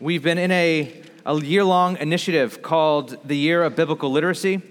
[0.00, 0.94] We've been in a,
[1.26, 4.62] a year long initiative called the Year of Biblical Literacy.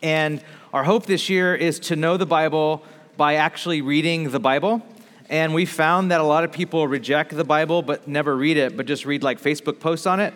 [0.00, 0.40] And
[0.72, 2.84] our hope this year is to know the Bible
[3.16, 4.80] by actually reading the Bible.
[5.28, 8.76] And we found that a lot of people reject the Bible but never read it,
[8.76, 10.32] but just read like Facebook posts on it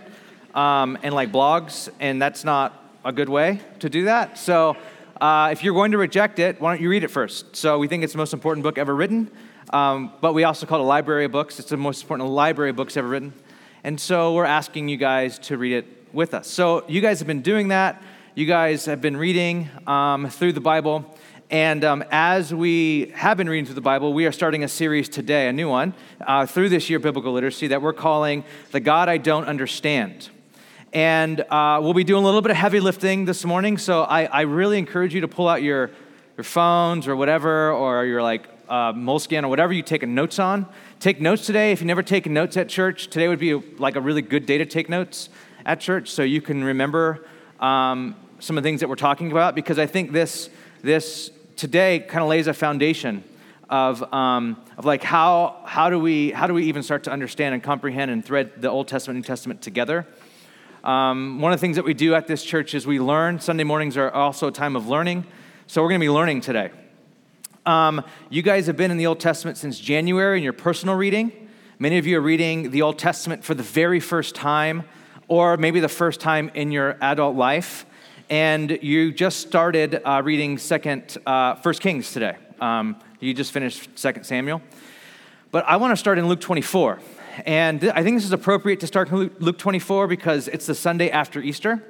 [0.52, 1.88] um, and like blogs.
[2.00, 4.36] And that's not a good way to do that.
[4.36, 4.76] So
[5.20, 7.54] uh, if you're going to reject it, why don't you read it first?
[7.54, 9.30] So we think it's the most important book ever written.
[9.70, 11.60] Um, but we also call it a library of books.
[11.60, 13.32] It's the most important library of books ever written.
[13.84, 16.46] And so we're asking you guys to read it with us.
[16.46, 18.00] So you guys have been doing that.
[18.36, 21.04] You guys have been reading um, through the Bible.
[21.50, 25.08] And um, as we have been reading through the Bible, we are starting a series
[25.08, 29.08] today, a new one, uh, through this year biblical literacy that we're calling The God
[29.08, 30.30] I Don't Understand.
[30.92, 33.78] And uh, we'll be doing a little bit of heavy lifting this morning.
[33.78, 35.90] So I, I really encourage you to pull out your,
[36.36, 40.66] your phones or whatever, or your like uh, Moleskine or whatever you take notes on.
[41.02, 41.72] Take notes today.
[41.72, 44.58] If you've never taken notes at church, today would be like a really good day
[44.58, 45.30] to take notes
[45.66, 47.26] at church so you can remember
[47.58, 50.48] um, some of the things that we're talking about because I think this,
[50.80, 53.24] this today kind of lays a foundation
[53.68, 57.52] of, um, of like how, how, do we, how do we even start to understand
[57.52, 60.06] and comprehend and thread the Old Testament and New Testament together.
[60.84, 63.40] Um, one of the things that we do at this church is we learn.
[63.40, 65.26] Sunday mornings are also a time of learning.
[65.66, 66.70] So we're going to be learning today.
[67.64, 71.48] Um, you guys have been in the Old Testament since January in your personal reading.
[71.78, 74.82] Many of you are reading the Old Testament for the very first time,
[75.28, 77.86] or maybe the first time in your adult life.
[78.28, 82.36] And you just started uh, reading Second, uh, First Kings today.
[82.60, 84.60] Um, you just finished Second Samuel.
[85.52, 86.98] But I want to start in Luke 24.
[87.46, 91.10] And th- I think this is appropriate to start Luke 24 because it's the Sunday
[91.10, 91.80] after Easter.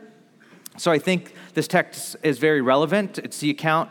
[0.77, 3.19] So I think this text is very relevant.
[3.19, 3.91] It's the account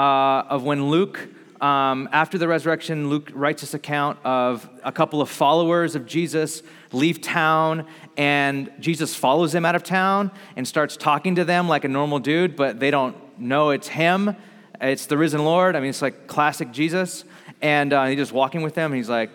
[0.00, 1.28] uh, of when Luke,
[1.60, 6.62] um, after the resurrection, Luke writes this account of a couple of followers of Jesus
[6.90, 11.84] leave town, and Jesus follows them out of town and starts talking to them like
[11.84, 14.34] a normal dude, but they don't know it's him.
[14.80, 15.76] It's the risen Lord.
[15.76, 17.24] I mean, it's like classic Jesus.
[17.60, 19.28] And uh, he's just walking with them, and he's like,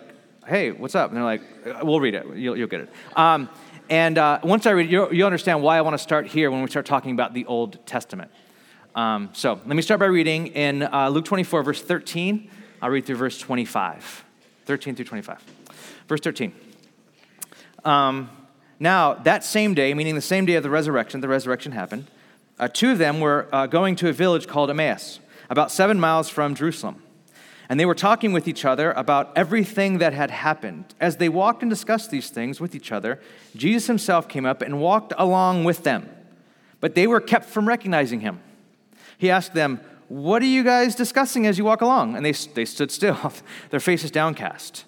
[0.48, 1.10] hey, what's up?
[1.10, 1.42] And they're like,
[1.84, 2.26] we'll read it.
[2.34, 2.90] You'll, you'll get it.
[3.14, 3.48] Um,
[3.88, 6.60] and uh, once I read you'll, you'll understand why I want to start here when
[6.60, 8.32] we start talking about the Old Testament.
[8.96, 12.50] Um, so let me start by reading in uh, Luke 24, verse 13.
[12.80, 14.24] I'll read through verse 25.
[14.64, 15.44] 13 through 25.
[16.08, 16.54] Verse 13.
[17.84, 18.30] Um,
[18.80, 22.06] now, that same day, meaning the same day of the resurrection, the resurrection happened,
[22.58, 25.20] uh, two of them were uh, going to a village called Emmaus,
[25.50, 27.02] about seven miles from Jerusalem.
[27.68, 30.94] And they were talking with each other about everything that had happened.
[31.00, 33.20] As they walked and discussed these things with each other,
[33.54, 36.08] Jesus himself came up and walked along with them.
[36.80, 38.40] But they were kept from recognizing him.
[39.18, 42.16] He asked them, What are you guys discussing as you walk along?
[42.16, 43.32] And they, they stood still,
[43.70, 44.84] their faces downcast.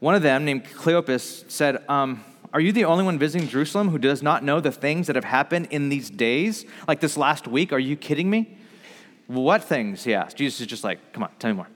[0.00, 3.98] One of them, named Cleopas, said, um, Are you the only one visiting Jerusalem who
[3.98, 6.64] does not know the things that have happened in these days?
[6.86, 7.72] Like this last week?
[7.72, 8.56] Are you kidding me?
[9.26, 10.04] What things?
[10.04, 10.36] He asked.
[10.36, 11.68] Jesus is just like, Come on, tell me more.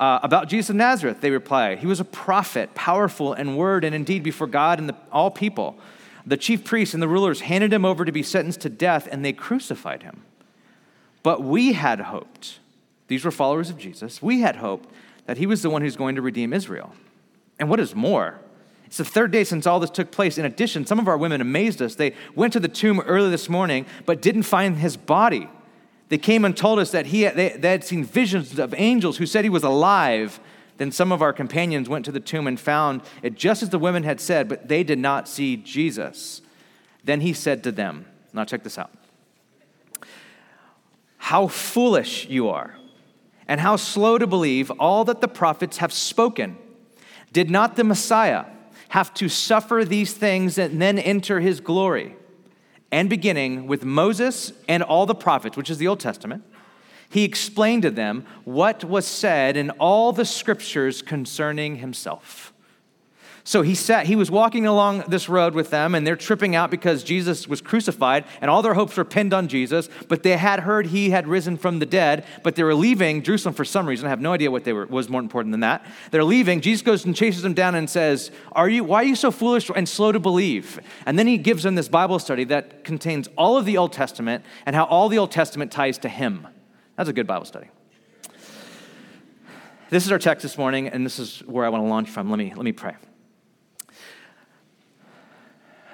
[0.00, 1.80] Uh, about Jesus of Nazareth, they replied.
[1.80, 5.78] He was a prophet, powerful in word and indeed before God and the, all people.
[6.24, 9.22] The chief priests and the rulers handed him over to be sentenced to death, and
[9.22, 10.22] they crucified him.
[11.22, 12.58] But we had hoped,
[13.08, 14.88] these were followers of Jesus, we had hoped
[15.26, 16.92] that he was the one who's going to redeem Israel.
[17.58, 18.40] And what is more,
[18.90, 20.36] it's the third day since all this took place.
[20.36, 21.94] In addition, some of our women amazed us.
[21.94, 25.48] They went to the tomb early this morning, but didn't find his body.
[26.08, 29.26] They came and told us that he they, they had seen visions of angels who
[29.26, 30.40] said he was alive.
[30.78, 33.78] Then some of our companions went to the tomb and found it just as the
[33.78, 36.42] women had said, but they did not see Jesus.
[37.04, 38.90] Then he said to them, Now check this out.
[41.20, 42.76] How foolish you are,
[43.46, 46.56] and how slow to believe all that the prophets have spoken.
[47.32, 48.46] Did not the Messiah
[48.88, 52.16] have to suffer these things and then enter his glory?
[52.90, 56.42] And beginning with Moses and all the prophets, which is the Old Testament,
[57.08, 62.52] he explained to them what was said in all the scriptures concerning himself.
[63.50, 66.70] So he sat, he was walking along this road with them, and they're tripping out
[66.70, 69.88] because Jesus was crucified, and all their hopes were pinned on Jesus.
[70.06, 73.56] But they had heard he had risen from the dead, but they were leaving Jerusalem
[73.56, 74.06] for some reason.
[74.06, 75.84] I have no idea what they were was more important than that.
[76.12, 76.60] They're leaving.
[76.60, 78.84] Jesus goes and chases them down and says, "Are you?
[78.84, 81.88] Why are you so foolish and slow to believe?" And then he gives them this
[81.88, 85.72] Bible study that contains all of the Old Testament and how all the Old Testament
[85.72, 86.46] ties to him.
[86.94, 87.66] That's a good Bible study.
[89.88, 92.30] This is our text this morning, and this is where I want to launch from.
[92.30, 92.94] Let me let me pray.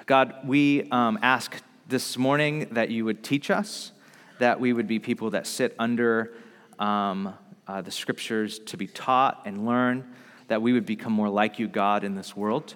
[0.07, 3.91] God, we um, ask this morning that you would teach us,
[4.39, 6.33] that we would be people that sit under
[6.79, 7.33] um,
[7.67, 10.15] uh, the scriptures to be taught and learn,
[10.47, 12.75] that we would become more like you, God, in this world.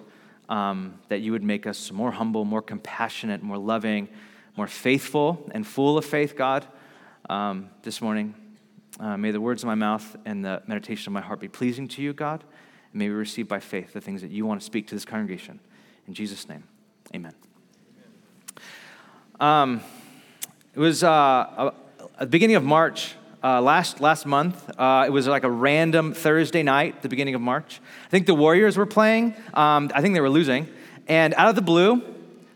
[0.52, 4.08] um, that you would make us more humble, more compassionate, more loving,
[4.56, 6.66] more faithful, and full of faith, God,
[7.30, 8.34] um, this morning.
[9.00, 11.88] Uh, may the words of my mouth and the meditation of my heart be pleasing
[11.88, 12.44] to you, God.
[12.92, 15.06] And may we receive by faith the things that you want to speak to this
[15.06, 15.58] congregation.
[16.06, 16.64] In Jesus' name,
[17.14, 17.34] amen.
[19.40, 19.80] Um,
[20.74, 21.72] it was uh,
[22.14, 24.70] at the beginning of March uh, last, last month.
[24.78, 27.80] Uh, it was like a random Thursday night, the beginning of March.
[28.06, 29.34] I think the Warriors were playing.
[29.52, 30.68] Um, I think they were losing.
[31.08, 32.02] And out of the blue,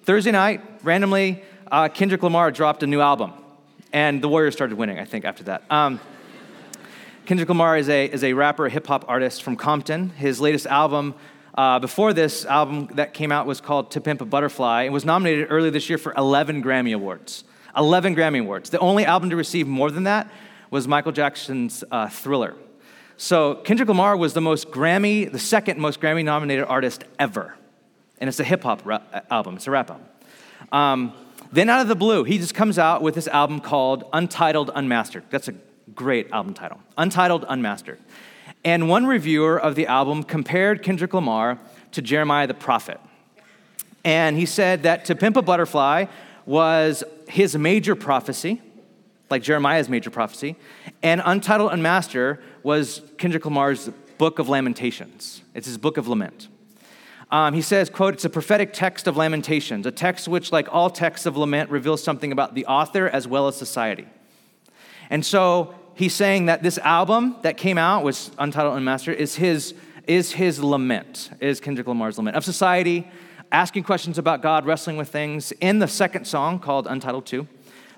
[0.05, 3.33] Thursday night, randomly, uh, Kendrick Lamar dropped a new album.
[3.93, 5.65] And the Warriors started winning, I think, after that.
[5.71, 6.01] Um,
[7.25, 10.11] Kendrick Lamar is a, is a rapper, hip hop artist from Compton.
[10.11, 11.15] His latest album,
[11.57, 15.05] uh, before this album that came out, was called To Pimp a Butterfly and was
[15.05, 17.45] nominated earlier this year for 11 Grammy Awards.
[17.77, 18.71] 11 Grammy Awards.
[18.71, 20.31] The only album to receive more than that
[20.71, 22.55] was Michael Jackson's uh, Thriller.
[23.17, 27.55] So Kendrick Lamar was the most Grammy, the second most Grammy nominated artist ever.
[28.19, 29.01] And it's a hip hop ra-
[29.31, 30.07] album, it's a rap album.
[30.73, 31.13] Um,
[31.53, 35.25] then out of the blue, he just comes out with this album called Untitled Unmastered.
[35.31, 35.55] That's a
[35.95, 36.81] great album title.
[36.99, 38.01] Untitled Unmastered.
[38.67, 41.61] And one reviewer of the album compared Kendrick Lamar
[41.93, 43.01] to Jeremiah the prophet.
[44.05, 46.07] And he said that To Pimp a Butterfly
[46.47, 48.61] was his major prophecy,
[49.31, 50.57] like Jeremiah's major prophecy,
[51.01, 55.43] and Untitled Unmastered was Kendrick Lamar's book of lamentations.
[55.55, 56.49] It's his book of lament.
[57.31, 60.91] Um, he says, quote, it's a prophetic text of lamentations, a text which, like all
[60.91, 64.09] texts of lament, reveals something about the author as well as society.
[65.09, 69.75] And so he's saying that this album that came out, was Untitled Unmastered, is his,
[70.07, 73.11] is his lament, is Kendrick Lamar's lament of society,
[73.51, 75.53] asking questions about God, wrestling with things.
[75.53, 77.49] In the second song called Untitled 2,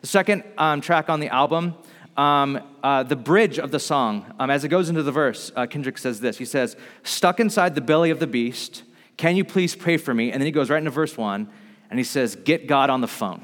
[0.01, 1.75] the second um, track on the album,
[2.17, 5.67] um, uh, the bridge of the song, um, as it goes into the verse, uh,
[5.67, 6.39] Kendrick says this.
[6.39, 8.85] He says, Stuck inside the belly of the beast,
[9.17, 10.31] can you please pray for me?
[10.31, 11.49] And then he goes right into verse 1
[11.91, 13.43] and he says, Get God on the phone.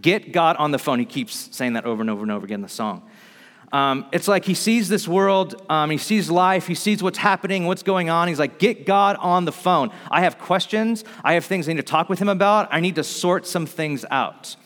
[0.00, 0.98] Get God on the phone.
[0.98, 3.02] He keeps saying that over and over and over again in the song.
[3.72, 7.66] Um, it's like he sees this world, um, he sees life, he sees what's happening,
[7.66, 8.28] what's going on.
[8.28, 9.90] He's like, get God on the phone.
[10.10, 12.96] I have questions, I have things I need to talk with him about, I need
[12.96, 14.56] to sort some things out.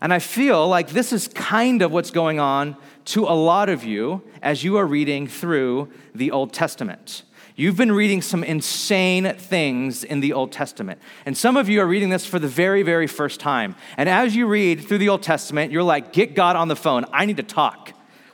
[0.00, 2.76] And I feel like this is kind of what's going on
[3.06, 7.24] to a lot of you as you are reading through the Old Testament.
[7.54, 11.00] You've been reading some insane things in the Old Testament.
[11.26, 13.76] And some of you are reading this for the very, very first time.
[13.98, 17.04] And as you read through the Old Testament, you're like, get God on the phone.
[17.12, 17.92] I need to talk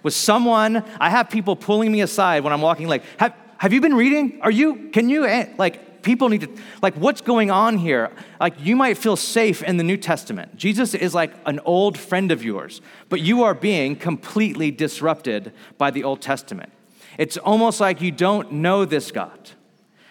[0.08, 0.82] with someone.
[0.98, 4.40] I have people pulling me aside when I'm walking, like, have, have you been reading?
[4.40, 8.10] Are you, can you, eh, like, people need to, like, what's going on here?
[8.40, 10.56] Like, you might feel safe in the New Testament.
[10.56, 15.90] Jesus is like an old friend of yours, but you are being completely disrupted by
[15.90, 16.72] the Old Testament.
[17.18, 19.50] It's almost like you don't know this God.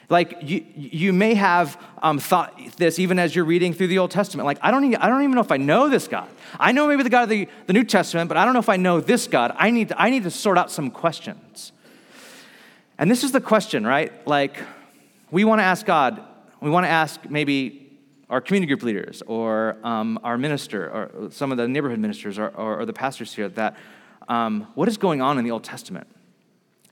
[0.10, 4.12] Like you, you may have um, thought this even as you're reading through the Old
[4.12, 4.46] Testament.
[4.46, 6.30] Like, I don't, even, I don't even know if I know this God.
[6.60, 8.70] I know maybe the God of the, the New Testament, but I don't know if
[8.70, 9.54] I know this God.
[9.58, 11.74] I need, to, I need to sort out some questions.
[12.98, 14.26] And this is the question, right?
[14.26, 14.58] Like,
[15.30, 16.24] we want to ask God,
[16.62, 17.84] we want to ask maybe
[18.30, 22.48] our community group leaders or um, our minister or some of the neighborhood ministers or,
[22.50, 23.76] or, or the pastors here that
[24.30, 26.08] um, what is going on in the Old Testament?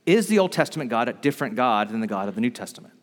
[0.06, 2.94] Is the Old Testament God a different God than the God of the New Testament?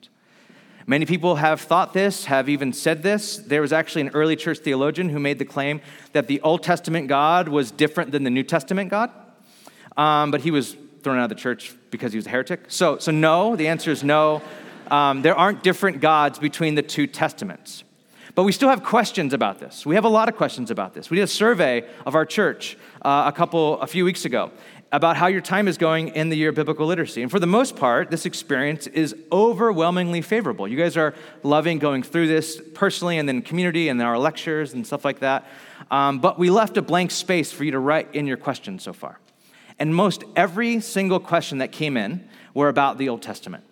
[0.87, 3.37] Many people have thought this, have even said this.
[3.37, 5.81] There was actually an early church theologian who made the claim
[6.13, 9.11] that the Old Testament God was different than the New Testament God,
[9.97, 12.65] um, but he was thrown out of the church because he was a heretic.
[12.69, 14.43] So, so no, the answer is no.
[14.91, 17.85] Um, there aren't different gods between the two testaments.
[18.35, 19.85] But we still have questions about this.
[19.85, 21.11] We have a lot of questions about this.
[21.11, 24.51] We did a survey of our church uh, a couple, a few weeks ago,
[24.93, 27.23] about how your time is going in the year of biblical literacy.
[27.23, 30.69] And for the most part, this experience is overwhelmingly favorable.
[30.69, 34.87] You guys are loving going through this personally and then community and our lectures and
[34.87, 35.47] stuff like that.
[35.91, 38.93] Um, but we left a blank space for you to write in your questions so
[38.93, 39.19] far.
[39.79, 43.65] And most every single question that came in were about the Old Testament.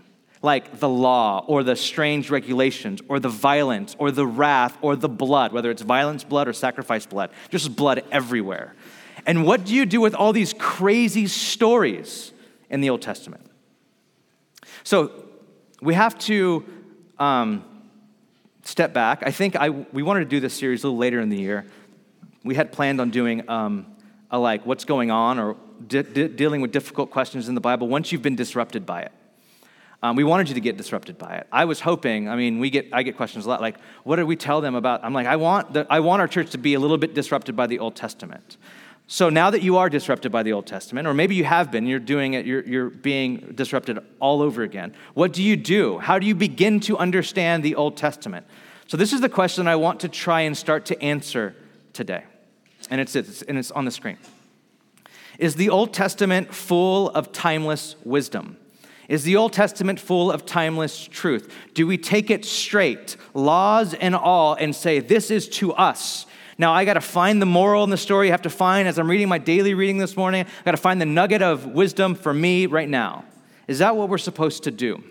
[0.43, 5.09] Like the law or the strange regulations or the violence or the wrath or the
[5.09, 8.75] blood, whether it's violence blood or sacrifice blood, just blood everywhere.
[9.27, 12.33] And what do you do with all these crazy stories
[12.69, 13.51] in the Old Testament?
[14.85, 15.13] So
[15.81, 16.65] we have to
[17.19, 17.65] um,
[18.65, 19.23] step back.
[19.25, 21.67] I think I, we wanted to do this series a little later in the year.
[22.45, 23.87] We had planned on doing um,
[24.31, 27.89] a like what's going on or de- de- dealing with difficult questions in the Bible
[27.89, 29.13] once you've been disrupted by it.
[30.03, 31.47] Um, we wanted you to get disrupted by it.
[31.53, 32.27] I was hoping.
[32.27, 34.75] I mean, we get I get questions a lot like, "What do we tell them
[34.75, 37.13] about?" I'm like, I want the, I want our church to be a little bit
[37.13, 38.57] disrupted by the Old Testament.
[39.13, 41.85] So now that you are disrupted by the Old Testament, or maybe you have been,
[41.85, 44.95] you're doing it, you're, you're being disrupted all over again.
[45.15, 45.99] What do you do?
[45.99, 48.47] How do you begin to understand the Old Testament?
[48.87, 51.57] So, this is the question I want to try and start to answer
[51.93, 52.23] today.
[52.89, 54.17] And it's, it's, and it's on the screen.
[55.41, 58.59] Is the Old Testament full of timeless wisdom?
[59.09, 61.53] Is the Old Testament full of timeless truth?
[61.75, 66.27] Do we take it straight, laws and all, and say, this is to us?
[66.61, 68.29] Now, I got to find the moral in the story.
[68.29, 70.77] I have to find, as I'm reading my daily reading this morning, I got to
[70.77, 73.25] find the nugget of wisdom for me right now.
[73.67, 75.03] Is that what we're supposed to do?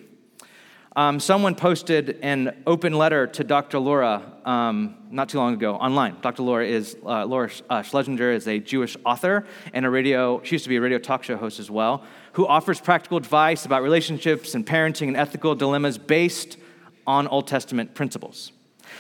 [0.96, 3.79] Um, someone posted an open letter to Dr.
[3.79, 6.18] Laura um, not too long ago online.
[6.22, 6.44] Dr.
[6.44, 10.44] Laura is uh, Laura uh, Schlesinger is a Jewish author and a radio.
[10.44, 12.03] She used to be a radio talk show host as well,
[12.34, 16.58] who offers practical advice about relationships and parenting and ethical dilemmas based
[17.08, 18.51] on Old Testament principles.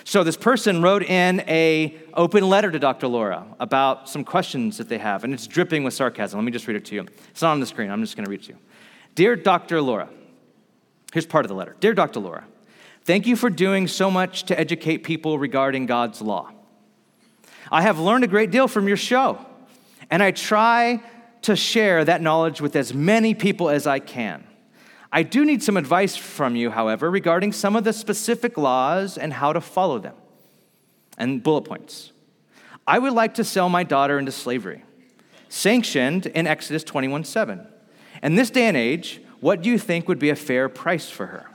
[0.03, 3.07] So this person wrote in a open letter to Dr.
[3.07, 6.39] Laura about some questions that they have, and it's dripping with sarcasm.
[6.39, 7.05] Let me just read it to you.
[7.29, 7.91] It's not on the screen.
[7.91, 8.59] I'm just going to read it to you.
[9.15, 9.81] Dear Dr.
[9.81, 10.09] Laura,
[11.13, 11.75] here's part of the letter.
[11.79, 12.19] Dear Dr.
[12.19, 12.45] Laura,
[13.03, 16.51] thank you for doing so much to educate people regarding God's law.
[17.71, 19.45] I have learned a great deal from your show,
[20.09, 21.03] and I try
[21.43, 24.43] to share that knowledge with as many people as I can.
[25.11, 29.33] I do need some advice from you, however, regarding some of the specific laws and
[29.33, 30.15] how to follow them.
[31.17, 32.11] And bullet points.
[32.87, 34.83] I would like to sell my daughter into slavery,
[35.49, 37.67] sanctioned in Exodus 21 7.
[38.23, 41.27] In this day and age, what do you think would be a fair price for
[41.27, 41.45] her?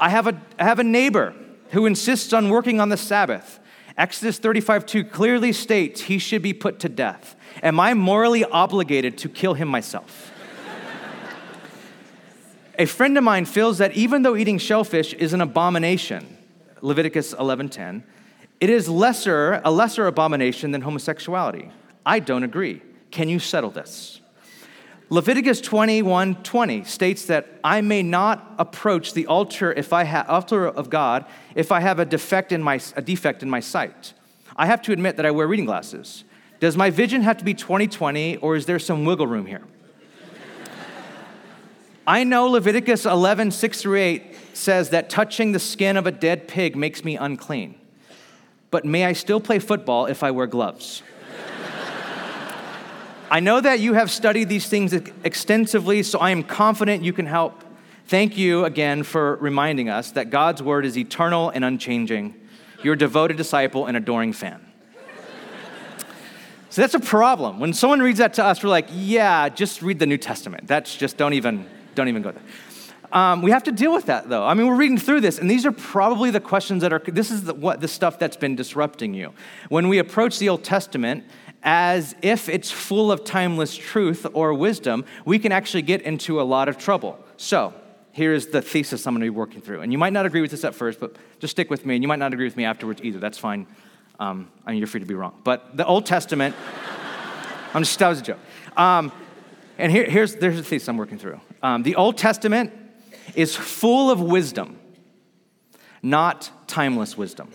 [0.00, 1.34] I, have a, I have a neighbor
[1.70, 3.60] who insists on working on the Sabbath.
[3.96, 7.36] Exodus 35 2 clearly states he should be put to death.
[7.62, 10.32] Am I morally obligated to kill him myself?
[12.82, 16.36] A friend of mine feels that even though eating shellfish is an abomination,
[16.80, 18.02] Leviticus 11:10,
[18.58, 21.70] it is lesser, a lesser abomination than homosexuality.
[22.04, 22.82] I don't agree.
[23.12, 24.20] Can you settle this?
[25.10, 30.66] Leviticus 21:20 20 states that I may not approach the altar if I have altar
[30.66, 31.24] of God
[31.54, 34.12] if I have a defect in my a defect in my sight.
[34.56, 36.24] I have to admit that I wear reading glasses.
[36.58, 39.62] Does my vision have to be 20/20 or is there some wiggle room here?
[42.06, 46.48] I know Leviticus 11, 6 through 8 says that touching the skin of a dead
[46.48, 47.76] pig makes me unclean.
[48.70, 51.02] But may I still play football if I wear gloves?
[53.30, 57.26] I know that you have studied these things extensively, so I am confident you can
[57.26, 57.64] help.
[58.06, 62.34] Thank you again for reminding us that God's word is eternal and unchanging.
[62.82, 64.60] Your devoted disciple and adoring fan.
[66.68, 67.60] So that's a problem.
[67.60, 70.66] When someone reads that to us, we're like, yeah, just read the New Testament.
[70.66, 72.42] That's just, don't even, don't even go there.
[73.12, 74.44] Um, we have to deal with that though.
[74.44, 77.30] I mean, we're reading through this, and these are probably the questions that are, this
[77.30, 79.34] is the, what the stuff that's been disrupting you.
[79.68, 81.24] When we approach the Old Testament
[81.62, 86.42] as if it's full of timeless truth or wisdom, we can actually get into a
[86.42, 87.18] lot of trouble.
[87.36, 87.74] So,
[88.12, 89.82] here's the thesis I'm going to be working through.
[89.82, 92.02] And you might not agree with this at first, but just stick with me, and
[92.02, 93.18] you might not agree with me afterwards either.
[93.18, 93.66] That's fine.
[94.18, 95.38] Um, I mean, you're free to be wrong.
[95.44, 96.54] But the Old Testament,
[97.74, 98.38] I'm just, that was a joke.
[98.76, 99.12] Um,
[99.78, 101.40] and here, here's there's the thesis I'm working through.
[101.62, 102.72] Um, the Old Testament
[103.34, 104.78] is full of wisdom,
[106.02, 107.50] not timeless wisdom.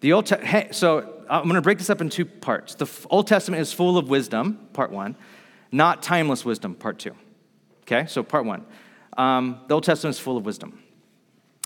[0.00, 2.74] The Old Te- hey, so I'm going to break this up in two parts.
[2.76, 5.16] The Old Testament is full of wisdom, part one,
[5.72, 7.14] not timeless wisdom, part two.
[7.82, 8.64] Okay, so part one.
[9.16, 10.82] Um, the Old Testament is full of wisdom.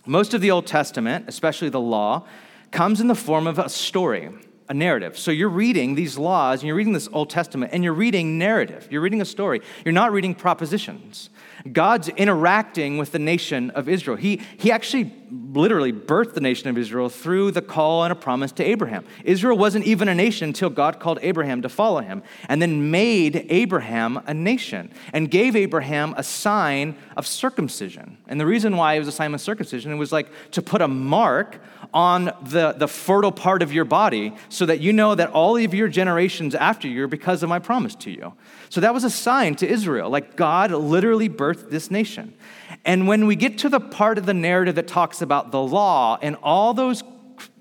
[0.06, 2.26] Most of the Old Testament, especially the law,
[2.70, 4.30] comes in the form of a story
[4.72, 5.18] a narrative.
[5.18, 8.88] So you're reading these laws and you're reading this Old Testament and you're reading narrative.
[8.90, 9.60] You're reading a story.
[9.84, 11.28] You're not reading propositions.
[11.70, 14.16] God's interacting with the nation of Israel.
[14.16, 18.50] He, he actually literally birthed the nation of Israel through the call and a promise
[18.52, 19.04] to Abraham.
[19.24, 23.46] Israel wasn't even a nation until God called Abraham to follow him and then made
[23.50, 28.16] Abraham a nation and gave Abraham a sign of circumcision.
[28.26, 30.80] And the reason why it was a sign of circumcision, it was like to put
[30.80, 31.60] a mark
[31.94, 35.74] on the, the fertile part of your body so that you know that all of
[35.74, 38.32] your generations after you are because of my promise to you.
[38.70, 40.08] So that was a sign to Israel.
[40.08, 42.34] Like God literally birthed this nation.
[42.84, 46.18] And when we get to the part of the narrative that talks about the law
[46.22, 47.04] and all those,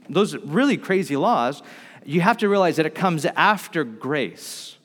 [0.09, 1.61] those really crazy laws,
[2.05, 4.77] you have to realize that it comes after grace.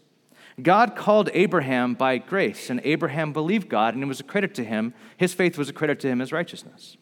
[0.63, 4.65] God called Abraham by grace, and Abraham believed God, and it was a credit to
[4.65, 4.95] him.
[5.17, 6.97] His faith was a credit to him as righteousness.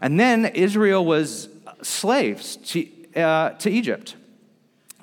[0.00, 1.48] And then Israel was
[1.82, 4.16] slaves to, uh, to Egypt,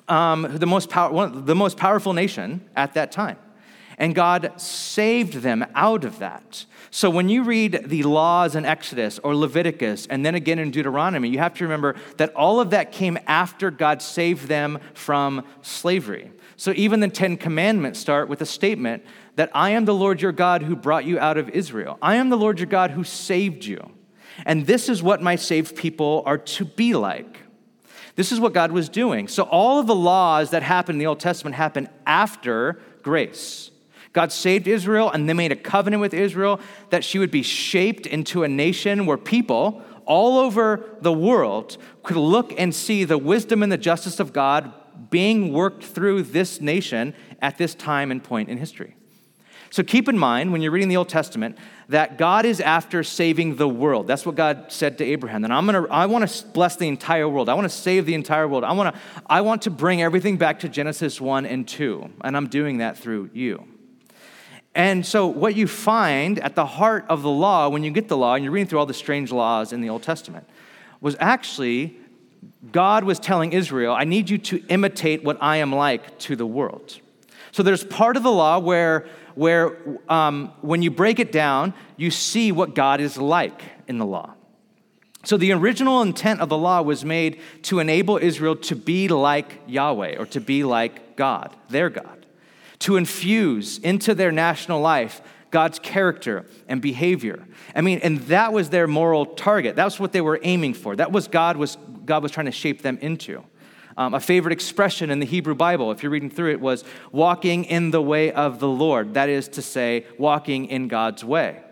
[0.08, 3.38] um, the, most power, the most powerful nation at that time.
[3.96, 6.64] And God saved them out of that.
[6.90, 11.28] So when you read the laws in Exodus or Leviticus and then again in Deuteronomy,
[11.28, 16.30] you have to remember that all of that came after God saved them from slavery.
[16.56, 19.04] So even the Ten Commandments start with a statement
[19.36, 21.98] that I am the Lord your God who brought you out of Israel.
[22.00, 23.90] I am the Lord your God who saved you.
[24.46, 27.38] And this is what my saved people are to be like.
[28.16, 29.28] This is what God was doing.
[29.28, 33.70] So all of the laws that happened in the Old Testament happened after grace.
[34.12, 36.60] God saved Israel and they made a covenant with Israel
[36.90, 42.16] that she would be shaped into a nation where people all over the world could
[42.16, 44.72] look and see the wisdom and the justice of God
[45.10, 48.94] being worked through this nation at this time and point in history.
[49.74, 53.56] So keep in mind when you're reading the Old Testament that God is after saving
[53.56, 54.06] the world.
[54.06, 55.42] That's what God said to Abraham.
[55.42, 57.48] That I'm gonna, I want to bless the entire world.
[57.48, 58.62] I want to save the entire world.
[58.62, 62.08] I want to, I want to bring everything back to Genesis 1 and 2.
[62.20, 63.66] And I'm doing that through you.
[64.76, 68.16] And so, what you find at the heart of the law, when you get the
[68.16, 70.48] law and you're reading through all the strange laws in the Old Testament,
[71.00, 71.96] was actually
[72.70, 76.46] God was telling Israel, I need you to imitate what I am like to the
[76.46, 77.00] world.
[77.50, 79.76] So, there's part of the law where, where
[80.08, 84.34] um, when you break it down, you see what God is like in the law.
[85.24, 89.60] So, the original intent of the law was made to enable Israel to be like
[89.66, 92.24] Yahweh or to be like God, their God
[92.80, 97.46] to infuse into their national life God's character and behavior.
[97.74, 99.76] I mean, and that was their moral target.
[99.76, 100.94] That's what they were aiming for.
[100.96, 103.42] That was God was God was trying to shape them into.
[103.96, 107.64] Um, a favorite expression in the Hebrew Bible, if you're reading through it, was walking
[107.64, 109.14] in the way of the Lord.
[109.14, 111.62] That is to say, walking in God's way,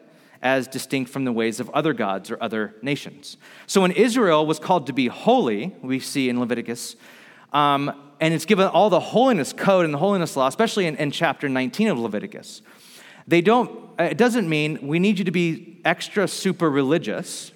[0.40, 3.36] as distinct from the ways of other gods or other nations.
[3.66, 6.94] So when Israel was called to be holy, we see in Leviticus,
[7.52, 11.10] um, and it's given all the holiness code and the holiness law, especially in, in
[11.10, 12.62] chapter 19 of Leviticus.
[13.26, 17.51] They don't, it doesn't mean we need you to be extra super religious.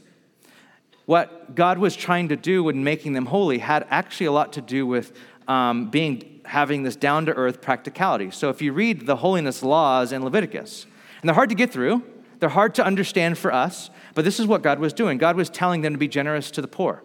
[1.06, 4.60] What God was trying to do when making them holy had actually a lot to
[4.60, 5.12] do with
[5.48, 8.30] um, being having this down to earth practicality.
[8.30, 10.86] So if you read the holiness laws in Leviticus,
[11.20, 12.02] and they're hard to get through,
[12.38, 15.18] they're hard to understand for us, but this is what God was doing.
[15.18, 17.02] God was telling them to be generous to the poor.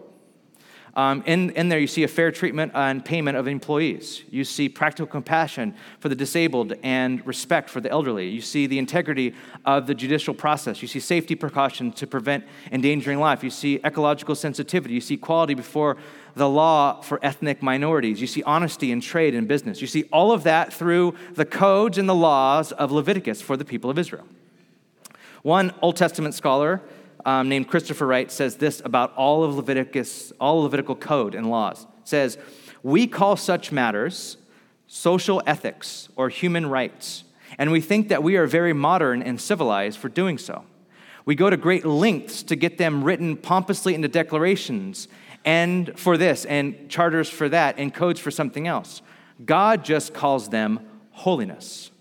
[0.93, 4.23] Um, in, in there, you see a fair treatment and payment of employees.
[4.29, 8.27] You see practical compassion for the disabled and respect for the elderly.
[8.27, 10.81] You see the integrity of the judicial process.
[10.81, 13.41] You see safety precautions to prevent endangering life.
[13.41, 14.93] You see ecological sensitivity.
[14.93, 15.95] You see quality before
[16.35, 18.19] the law for ethnic minorities.
[18.19, 19.79] You see honesty in trade and business.
[19.79, 23.65] You see all of that through the codes and the laws of Leviticus for the
[23.65, 24.25] people of Israel.
[25.41, 26.81] One Old Testament scholar
[27.25, 31.83] um, named Christopher Wright says this about all of Leviticus, all Levitical code and laws.
[32.01, 32.37] It says,
[32.83, 34.37] "We call such matters
[34.87, 37.23] social ethics or human rights,
[37.57, 40.65] and we think that we are very modern and civilized for doing so.
[41.25, 45.07] We go to great lengths to get them written pompously into declarations
[45.45, 49.01] and for this and charters for that and codes for something else.
[49.45, 50.79] God just calls them
[51.11, 51.91] holiness.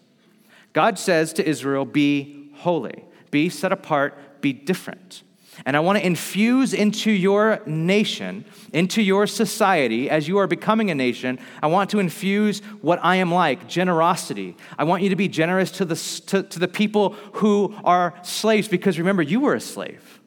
[0.72, 5.22] God says to Israel, "Be holy, be set apart, be different.
[5.66, 10.90] And I want to infuse into your nation, into your society, as you are becoming
[10.90, 14.56] a nation, I want to infuse what I am like generosity.
[14.78, 15.96] I want you to be generous to the,
[16.28, 20.20] to, to the people who are slaves, because remember, you were a slave.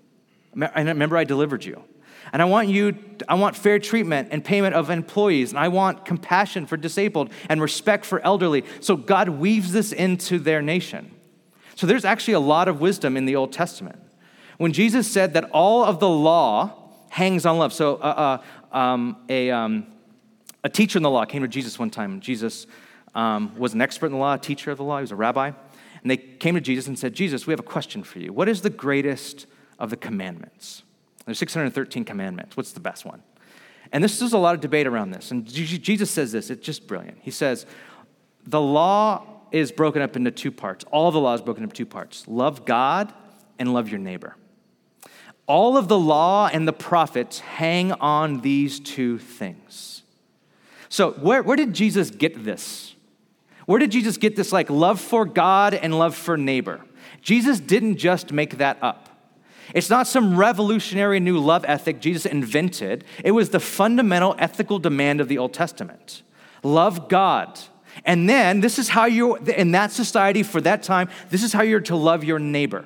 [0.54, 1.84] And remember, I delivered you.
[2.32, 2.96] And I want you,
[3.28, 7.62] I want fair treatment and payment of employees, and I want compassion for disabled and
[7.62, 8.66] respect for elderly.
[8.82, 11.12] So God weaves this into their nation.
[11.76, 14.00] So there's actually a lot of wisdom in the Old Testament.
[14.58, 16.74] When Jesus said that all of the law
[17.10, 18.40] hangs on love, so uh,
[18.72, 19.88] uh, um, a, um,
[20.64, 22.20] a teacher in the law came to Jesus one time.
[22.22, 22.68] Jesus
[23.16, 25.16] um, was an expert in the law, a teacher of the law, he was a
[25.16, 25.48] rabbi.
[26.02, 28.34] And they came to Jesus and said, Jesus, we have a question for you.
[28.34, 29.46] What is the greatest
[29.80, 30.84] of the commandments?
[31.26, 32.58] There's 613 commandments.
[32.58, 33.24] What's the best one?
[33.92, 35.32] And this is a lot of debate around this.
[35.32, 37.20] And Jesus says this, it's just brilliant.
[37.22, 37.66] He says,
[38.46, 40.84] The law is broken up into two parts.
[40.92, 43.14] All the law is broken up into two parts love God
[43.60, 44.36] and love your neighbor.
[45.46, 50.04] All of the law and the prophets hang on these two things.
[50.90, 52.96] So, where, where did Jesus get this?
[53.66, 56.82] Where did Jesus get this, like love for God and love for neighbor?
[57.22, 59.10] Jesus didn't just make that up.
[59.74, 63.06] It's not some revolutionary new love ethic Jesus invented.
[63.24, 66.22] It was the fundamental ethical demand of the Old Testament.
[66.62, 67.60] Love God.
[68.06, 71.62] And then, this is how you, in that society for that time, this is how
[71.62, 72.86] you're to love your neighbor.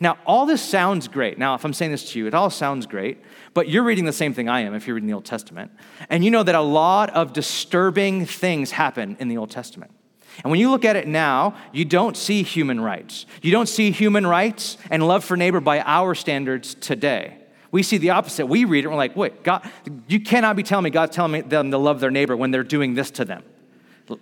[0.00, 1.38] Now, all this sounds great.
[1.38, 3.18] Now, if I'm saying this to you, it all sounds great,
[3.54, 5.70] but you're reading the same thing I am if you're reading the Old Testament.
[6.10, 9.92] And you know that a lot of disturbing things happen in the Old Testament.
[10.44, 13.26] And when you look at it now, you don't see human rights.
[13.40, 17.38] You don't see human rights and love for neighbor by our standards today.
[17.70, 18.46] We see the opposite.
[18.46, 19.68] We read it and we're like, wait, God,
[20.08, 22.94] you cannot be telling me God's telling them to love their neighbor when they're doing
[22.94, 23.42] this to them.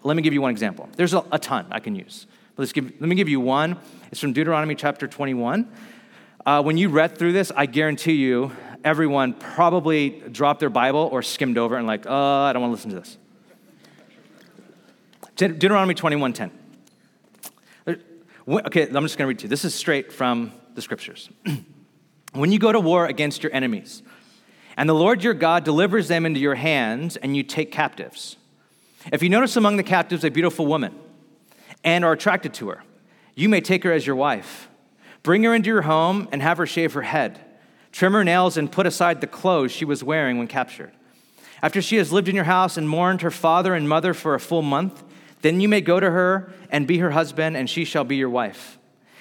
[0.02, 0.88] Let me give you one example.
[0.96, 2.26] There's a, a ton I can use.
[2.56, 3.76] Let's give, let me give you one.
[4.12, 5.68] It's from Deuteronomy chapter 21.
[6.46, 8.52] Uh, when you read through this, I guarantee you,
[8.84, 12.74] everyone probably dropped their Bible or skimmed over and like, oh, I don't want to
[12.74, 13.18] listen to this.
[15.36, 16.52] Deuteronomy 21:10.
[18.46, 19.48] Okay, I'm just going to read to you.
[19.48, 21.30] This is straight from the scriptures.
[22.34, 24.04] when you go to war against your enemies,
[24.76, 28.36] and the Lord your God delivers them into your hands, and you take captives.
[29.12, 30.94] If you notice among the captives a beautiful woman
[31.84, 32.82] and are attracted to her,
[33.34, 34.68] you may take her as your wife.
[35.22, 37.40] Bring her into your home and have her shave her head,
[37.92, 40.92] trim her nails, and put aside the clothes she was wearing when captured.
[41.62, 44.40] After she has lived in your house and mourned her father and mother for a
[44.40, 45.02] full month,
[45.40, 48.30] then you may go to her and be her husband, and she shall be your
[48.30, 48.78] wife.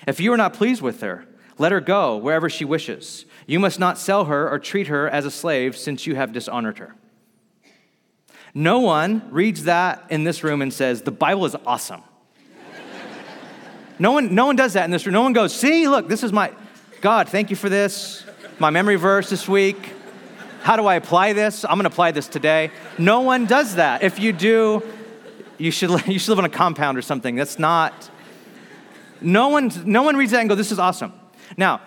[0.08, 1.26] If you are not pleased with her,
[1.58, 3.26] let her go wherever she wishes.
[3.48, 6.80] You must not sell her or treat her as a slave, since you have dishonored
[6.80, 6.96] her.
[8.54, 12.04] No one reads that in this room and says, The Bible is awesome.
[14.00, 15.14] No, one, no one does that in this room.
[15.14, 16.52] No one goes, See, look, this is my,
[17.02, 18.26] God, thank you for this.
[18.60, 19.94] My memory verse this week.
[20.62, 21.66] How do I apply this?
[21.66, 22.72] I'm going to apply this today.
[22.98, 24.02] No one does that.
[24.02, 24.82] If you do,
[25.58, 27.36] you should, you should live on a compound or something.
[27.36, 28.10] That's not.
[29.20, 31.14] No one, no one reads that and go, this is awesome.
[31.58, 31.82] Now,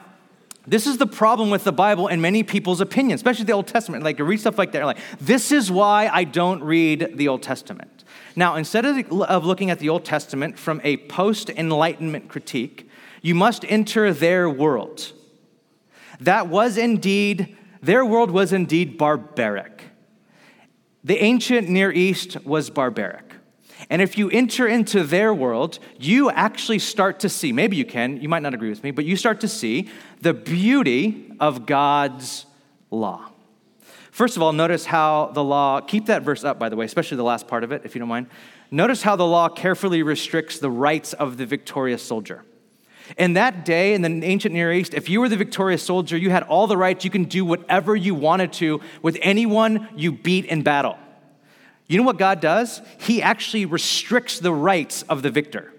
[0.66, 4.02] this is the problem with the Bible and many people's opinions, especially the Old Testament.
[4.02, 7.42] Like, you read stuff like that, like, this is why I don't read the Old
[7.42, 7.95] Testament.
[8.38, 12.88] Now, instead of, of looking at the Old Testament from a post Enlightenment critique,
[13.22, 15.12] you must enter their world.
[16.20, 19.84] That was indeed, their world was indeed barbaric.
[21.02, 23.24] The ancient Near East was barbaric.
[23.88, 28.20] And if you enter into their world, you actually start to see, maybe you can,
[28.20, 29.88] you might not agree with me, but you start to see
[30.20, 32.46] the beauty of God's
[32.90, 33.30] law.
[34.16, 37.18] First of all, notice how the law, keep that verse up, by the way, especially
[37.18, 38.28] the last part of it, if you don't mind.
[38.70, 42.42] Notice how the law carefully restricts the rights of the victorious soldier.
[43.18, 46.30] In that day, in the ancient Near East, if you were the victorious soldier, you
[46.30, 47.04] had all the rights.
[47.04, 50.96] You can do whatever you wanted to with anyone you beat in battle.
[51.86, 52.80] You know what God does?
[52.98, 55.74] He actually restricts the rights of the victor.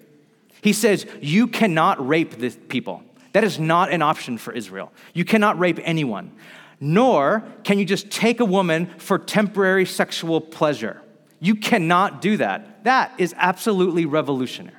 [0.61, 3.01] He says, You cannot rape the people.
[3.31, 4.91] That is not an option for Israel.
[5.15, 6.33] You cannot rape anyone,
[6.79, 11.01] nor can you just take a woman for temporary sexual pleasure.
[11.39, 12.83] You cannot do that.
[12.83, 14.75] That is absolutely revolutionary.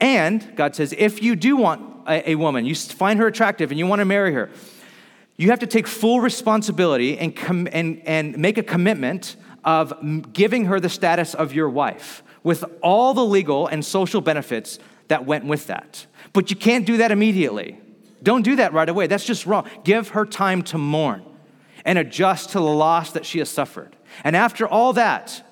[0.00, 3.78] And God says, if you do want a, a woman, you find her attractive and
[3.78, 4.50] you want to marry her,
[5.36, 10.66] you have to take full responsibility and, com- and, and make a commitment of giving
[10.66, 15.44] her the status of your wife with all the legal and social benefits that went
[15.44, 16.06] with that.
[16.32, 17.80] But you can't do that immediately.
[18.22, 19.06] Don't do that right away.
[19.06, 19.68] That's just wrong.
[19.84, 21.24] Give her time to mourn
[21.84, 23.96] and adjust to the loss that she has suffered.
[24.24, 25.44] And after all that,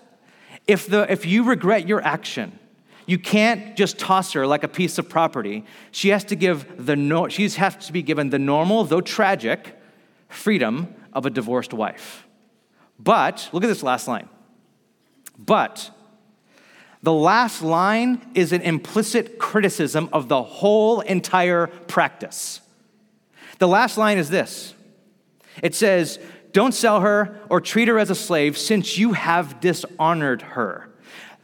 [0.66, 2.58] if, the, if you regret your action,
[3.06, 5.64] you can't just toss her like a piece of property.
[5.92, 9.76] She has to give the no, she has to be given the normal, though tragic,
[10.28, 12.26] freedom of a divorced wife.
[12.98, 14.28] But, look at this last line.
[15.38, 15.90] But,
[17.02, 22.60] the last line is an implicit criticism of the whole entire practice.
[23.58, 24.74] The last line is this
[25.62, 26.18] it says,
[26.52, 30.90] Don't sell her or treat her as a slave, since you have dishonored her.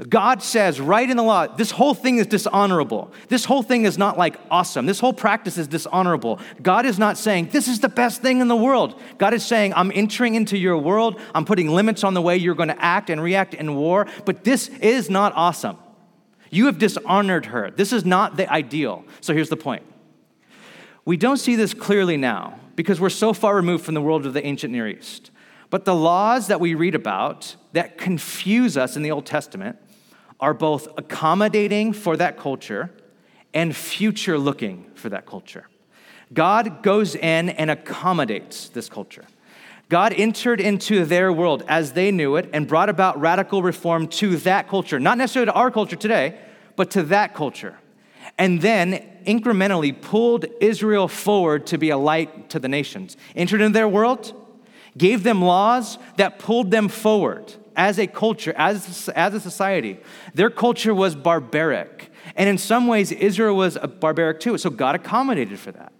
[0.08, 3.12] God says right in the law, this whole thing is dishonorable.
[3.28, 4.86] This whole thing is not like awesome.
[4.86, 6.40] This whole practice is dishonorable.
[6.60, 9.00] God is not saying, this is the best thing in the world.
[9.18, 11.20] God is saying, I'm entering into your world.
[11.34, 14.44] I'm putting limits on the way you're going to act and react in war, but
[14.44, 15.76] this is not awesome.
[16.50, 17.70] You have dishonored her.
[17.70, 19.04] This is not the ideal.
[19.20, 19.82] So here's the point
[21.04, 24.32] we don't see this clearly now because we're so far removed from the world of
[24.32, 25.31] the ancient Near East.
[25.72, 29.78] But the laws that we read about that confuse us in the Old Testament
[30.38, 32.90] are both accommodating for that culture
[33.54, 35.66] and future looking for that culture.
[36.30, 39.24] God goes in and accommodates this culture.
[39.88, 44.36] God entered into their world as they knew it and brought about radical reform to
[44.38, 46.38] that culture, not necessarily to our culture today,
[46.76, 47.78] but to that culture.
[48.36, 53.16] And then incrementally pulled Israel forward to be a light to the nations.
[53.34, 54.34] Entered into their world,
[54.96, 59.98] gave them laws that pulled them forward as a culture, as, as a society.
[60.34, 62.10] Their culture was barbaric.
[62.36, 64.58] And in some ways, Israel was barbaric too.
[64.58, 65.92] So God accommodated for that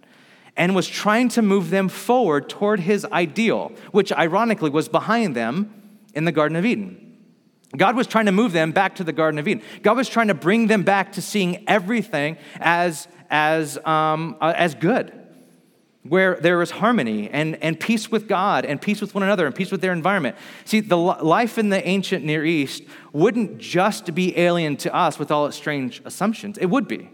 [0.55, 5.73] and was trying to move them forward toward his ideal, which ironically was behind them
[6.13, 6.99] in the Garden of Eden.
[7.75, 9.63] God was trying to move them back to the Garden of Eden.
[9.81, 14.75] God was trying to bring them back to seeing everything as, as, um, uh, as
[14.75, 15.11] good,
[16.07, 19.55] where there is harmony and, and peace with God and peace with one another and
[19.55, 20.35] peace with their environment.
[20.65, 25.31] See, the life in the ancient Near East wouldn't just be alien to us with
[25.31, 27.09] all its strange assumptions, it would be.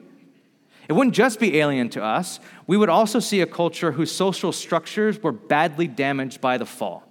[0.87, 2.39] It wouldn't just be alien to us.
[2.65, 7.03] We would also see a culture whose social structures were badly damaged by the fall.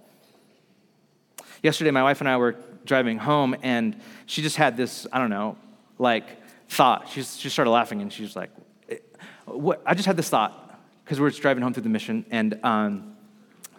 [1.63, 5.29] Yesterday, my wife and I were driving home, and she just had this, I don't
[5.29, 5.55] know,
[5.97, 6.25] like
[6.67, 7.07] thought.
[7.07, 8.49] She, she started laughing, and she was like,
[9.45, 9.81] what?
[9.85, 10.68] I just had this thought
[11.09, 13.15] because we were just driving home through the mission, and um,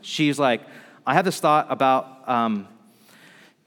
[0.00, 0.62] she's like,
[1.06, 2.66] I have this thought about um,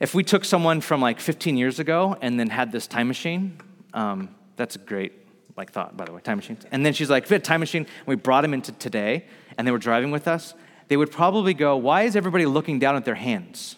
[0.02, 3.58] if we took someone from like 15 years ago and then had this time machine,
[3.94, 5.14] um, that's a great
[5.56, 6.66] like thought, by the way, time machines.
[6.74, 9.66] And then she's like, had a time machine and we brought them into today and
[9.66, 10.54] they were driving with us,
[10.90, 13.78] they would probably go, why is everybody looking down at their hands?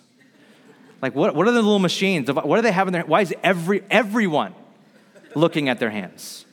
[1.00, 2.32] Like, what, what are the little machines?
[2.32, 4.56] What do they have in their Why is every, everyone
[5.36, 6.46] looking at their hands?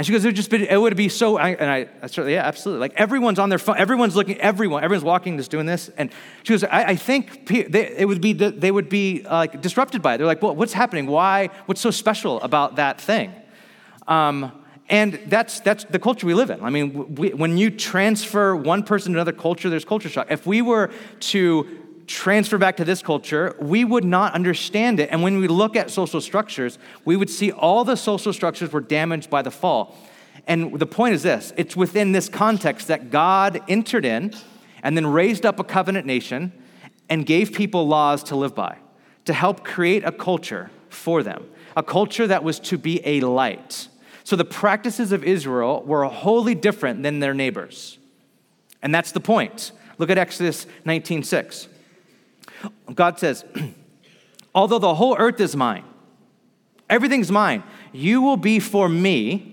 [0.00, 2.32] And she goes, it would just be, it would be so, and I, I started,
[2.32, 2.80] yeah, absolutely.
[2.80, 5.90] Like everyone's on their phone, everyone's looking, everyone, everyone's walking, just doing this.
[5.98, 6.10] And
[6.42, 10.14] she goes, I, I think they, it would be, they would be like disrupted by
[10.14, 10.16] it.
[10.16, 11.06] They're like, well, what's happening?
[11.06, 13.34] Why, what's so special about that thing?
[14.08, 14.52] Um,
[14.88, 16.64] and that's, that's the culture we live in.
[16.64, 20.28] I mean, we, when you transfer one person to another culture, there's culture shock.
[20.30, 25.08] If we were to transfer back to this culture, we would not understand it.
[25.10, 28.80] And when we look at social structures, we would see all the social structures were
[28.80, 29.96] damaged by the fall.
[30.46, 34.34] And the point is this it's within this context that God entered in
[34.82, 36.52] and then raised up a covenant nation
[37.08, 38.78] and gave people laws to live by,
[39.24, 41.46] to help create a culture for them,
[41.76, 43.88] a culture that was to be a light
[44.30, 47.98] so the practices of Israel were wholly different than their neighbors.
[48.80, 49.72] And that's the point.
[49.98, 51.66] Look at Exodus 19:6.
[52.94, 53.44] God says,
[54.54, 55.84] "Although the whole earth is mine,
[56.88, 59.46] everything's mine, you will be for me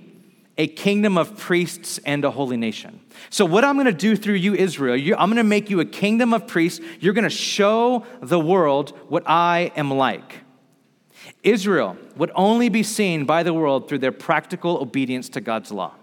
[0.57, 4.35] a kingdom of priests and a holy nation." So what I'm going to do through
[4.35, 6.83] you Israel, I'm going to make you a kingdom of priests.
[6.99, 10.43] You're going to show the world what I am like.
[11.43, 15.93] Israel would only be seen by the world through their practical obedience to God's law.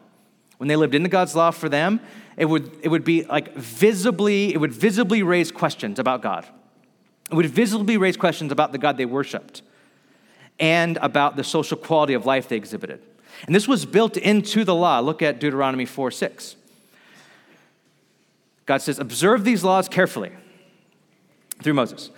[0.59, 2.01] When they lived into God's law for them,
[2.37, 6.47] it would, it would be like visibly, it would visibly raise questions about God.
[7.30, 9.62] Would visibly raise questions about the God they worshiped
[10.58, 13.02] and about the social quality of life they exhibited.
[13.46, 15.00] And this was built into the law.
[15.00, 16.56] Look at Deuteronomy 4 6.
[18.66, 20.32] God says, Observe these laws carefully
[21.62, 22.10] through Moses.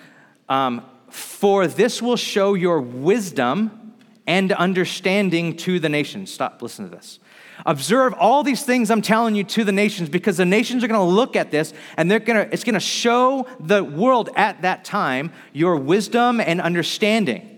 [0.49, 3.95] Um, for this will show your wisdom
[4.27, 6.33] and understanding to the nations.
[6.33, 7.19] Stop, listen to this.
[7.65, 11.01] Observe all these things I'm telling you to the nations because the nations are going
[11.01, 14.63] to look at this and they're going to, it's going to show the world at
[14.63, 17.53] that time your wisdom and understanding.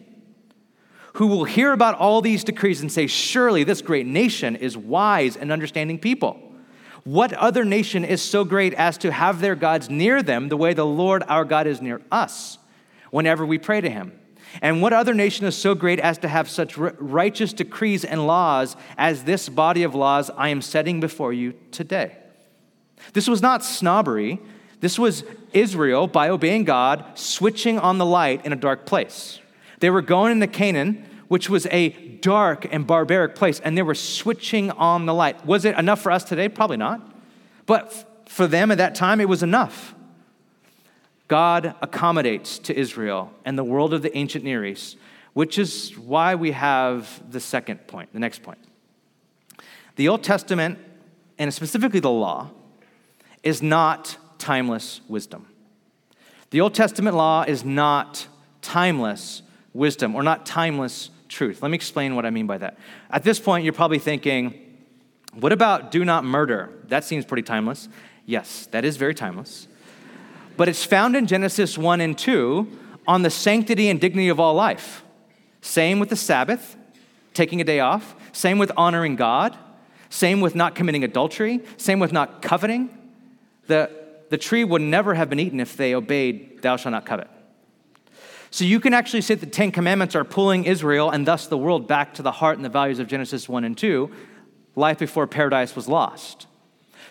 [1.14, 5.36] Who will hear about all these decrees and say, Surely this great nation is wise
[5.36, 6.40] and understanding people.
[7.02, 10.74] What other nation is so great as to have their gods near them the way
[10.74, 12.58] the Lord our God is near us?
[13.10, 14.17] whenever we pray to him.
[14.62, 18.76] And what other nation is so great as to have such righteous decrees and laws
[18.96, 22.16] as this body of laws I am setting before you today?
[23.12, 24.40] This was not snobbery.
[24.80, 29.40] This was Israel, by obeying God, switching on the light in a dark place.
[29.80, 33.94] They were going into Canaan, which was a dark and barbaric place, and they were
[33.94, 35.44] switching on the light.
[35.46, 36.48] Was it enough for us today?
[36.48, 37.00] Probably not.
[37.66, 39.94] But for them at that time, it was enough.
[41.28, 44.96] God accommodates to Israel and the world of the ancient Near East,
[45.34, 48.58] which is why we have the second point, the next point.
[49.96, 50.78] The Old Testament,
[51.38, 52.50] and specifically the law,
[53.42, 55.46] is not timeless wisdom.
[56.50, 58.26] The Old Testament law is not
[58.62, 59.42] timeless
[59.74, 61.60] wisdom or not timeless truth.
[61.60, 62.78] Let me explain what I mean by that.
[63.10, 64.54] At this point, you're probably thinking,
[65.34, 66.70] what about do not murder?
[66.88, 67.88] That seems pretty timeless.
[68.24, 69.68] Yes, that is very timeless
[70.58, 72.66] but it's found in Genesis 1 and 2
[73.06, 75.04] on the sanctity and dignity of all life.
[75.60, 76.76] Same with the Sabbath,
[77.32, 78.16] taking a day off.
[78.32, 79.56] Same with honoring God.
[80.10, 81.60] Same with not committing adultery.
[81.76, 82.90] Same with not coveting.
[83.68, 83.88] The,
[84.30, 87.28] the tree would never have been eaten if they obeyed, Thou shalt not covet.
[88.50, 91.86] So you can actually say the Ten Commandments are pulling Israel and thus the world
[91.86, 94.10] back to the heart and the values of Genesis 1 and 2,
[94.74, 96.48] life before paradise was lost.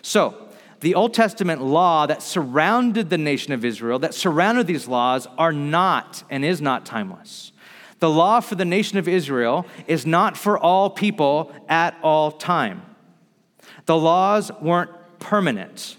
[0.02, 0.47] So,
[0.80, 5.52] the Old Testament law that surrounded the nation of Israel, that surrounded these laws, are
[5.52, 7.52] not and is not timeless.
[7.98, 12.82] The law for the nation of Israel is not for all people at all time.
[13.86, 15.96] The laws weren't permanent,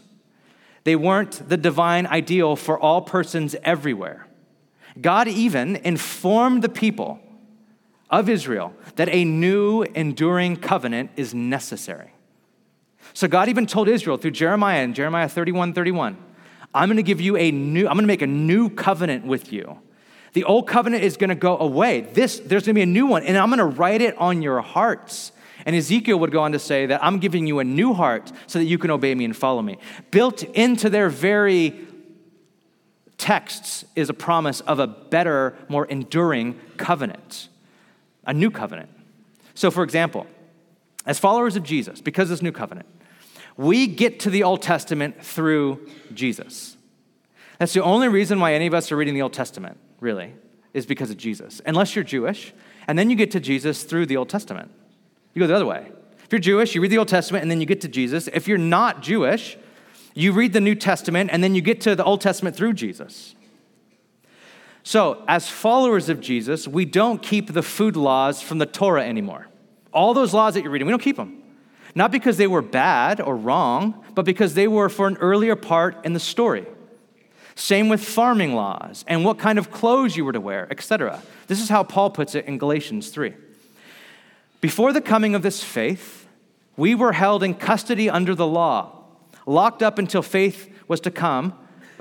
[0.85, 4.27] they weren't the divine ideal for all persons everywhere.
[4.99, 7.19] God even informed the people
[8.09, 12.11] of Israel that a new enduring covenant is necessary.
[13.19, 16.15] So God even told Israel through Jeremiah in Jeremiah 31 31,
[16.73, 19.51] I'm going to give you a new, I'm going to make a new covenant with
[19.51, 19.77] you.
[20.31, 21.99] The old covenant is going to go away.
[21.99, 24.41] This, there's going to be a new one, and I'm going to write it on
[24.41, 25.33] your hearts.
[25.65, 28.57] And Ezekiel would go on to say that I'm giving you a new heart so
[28.57, 29.79] that you can obey me and follow me.
[30.11, 31.77] Built into their very
[33.17, 37.49] texts is a promise of a better, more enduring covenant,
[38.25, 38.89] a new covenant.
[39.55, 40.25] So, for example,
[41.05, 42.87] as followers of Jesus, because of this new covenant,
[43.59, 46.77] we get to the Old Testament through Jesus.
[47.57, 50.33] That's the only reason why any of us are reading the Old Testament, really,
[50.73, 52.53] is because of Jesus, unless you're Jewish.
[52.87, 54.71] And then you get to Jesus through the Old Testament.
[55.33, 55.91] You go the other way.
[56.23, 58.29] If you're Jewish, you read the Old Testament and then you get to Jesus.
[58.29, 59.57] If you're not Jewish,
[60.13, 63.35] you read the New Testament and then you get to the Old Testament through Jesus.
[64.83, 69.47] So, as followers of Jesus, we don't keep the food laws from the Torah anymore.
[69.91, 71.38] All those laws that you're reading, we don't keep them.
[71.95, 76.05] Not because they were bad or wrong, but because they were for an earlier part
[76.05, 76.65] in the story.
[77.55, 81.21] Same with farming laws and what kind of clothes you were to wear, etc.
[81.47, 83.33] This is how Paul puts it in Galatians 3.
[84.61, 86.27] Before the coming of this faith,
[86.77, 89.03] we were held in custody under the law,
[89.45, 91.53] locked up until faith was to come.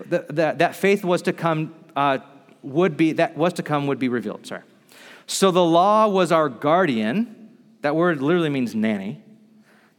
[0.06, 2.18] That, that, that faith was to come uh,
[2.62, 4.46] would be that was to come would be revealed.
[4.46, 4.62] Sorry.
[5.26, 7.50] So the law was our guardian.
[7.82, 9.22] That word literally means nanny.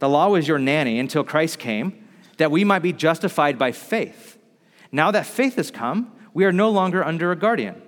[0.00, 2.06] The law was your nanny until Christ came,
[2.38, 4.38] that we might be justified by faith.
[4.90, 7.80] Now that faith has come, we are no longer under a guardian.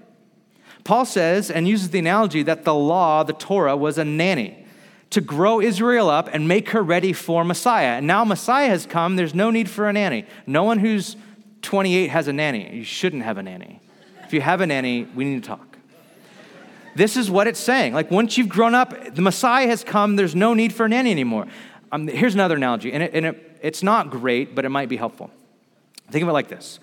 [0.85, 4.65] Paul says and uses the analogy that the law, the Torah, was a nanny
[5.11, 7.99] to grow Israel up and make her ready for Messiah.
[7.99, 10.27] And now Messiah has come, there's no need for a nanny.
[10.47, 11.17] No one who's
[11.63, 12.75] 28 has a nanny.
[12.77, 13.81] You shouldn't have a nanny.
[14.25, 15.73] If you have a nanny, we need to talk.
[16.95, 17.95] This is what it's saying.
[17.95, 21.11] Like, once you've grown up, the Messiah has come, there's no need for a nanny
[21.11, 21.47] anymore.
[21.93, 24.97] Um, here's another analogy, and, it, and it, it's not great, but it might be
[24.97, 25.31] helpful.
[26.11, 26.81] Think of it like this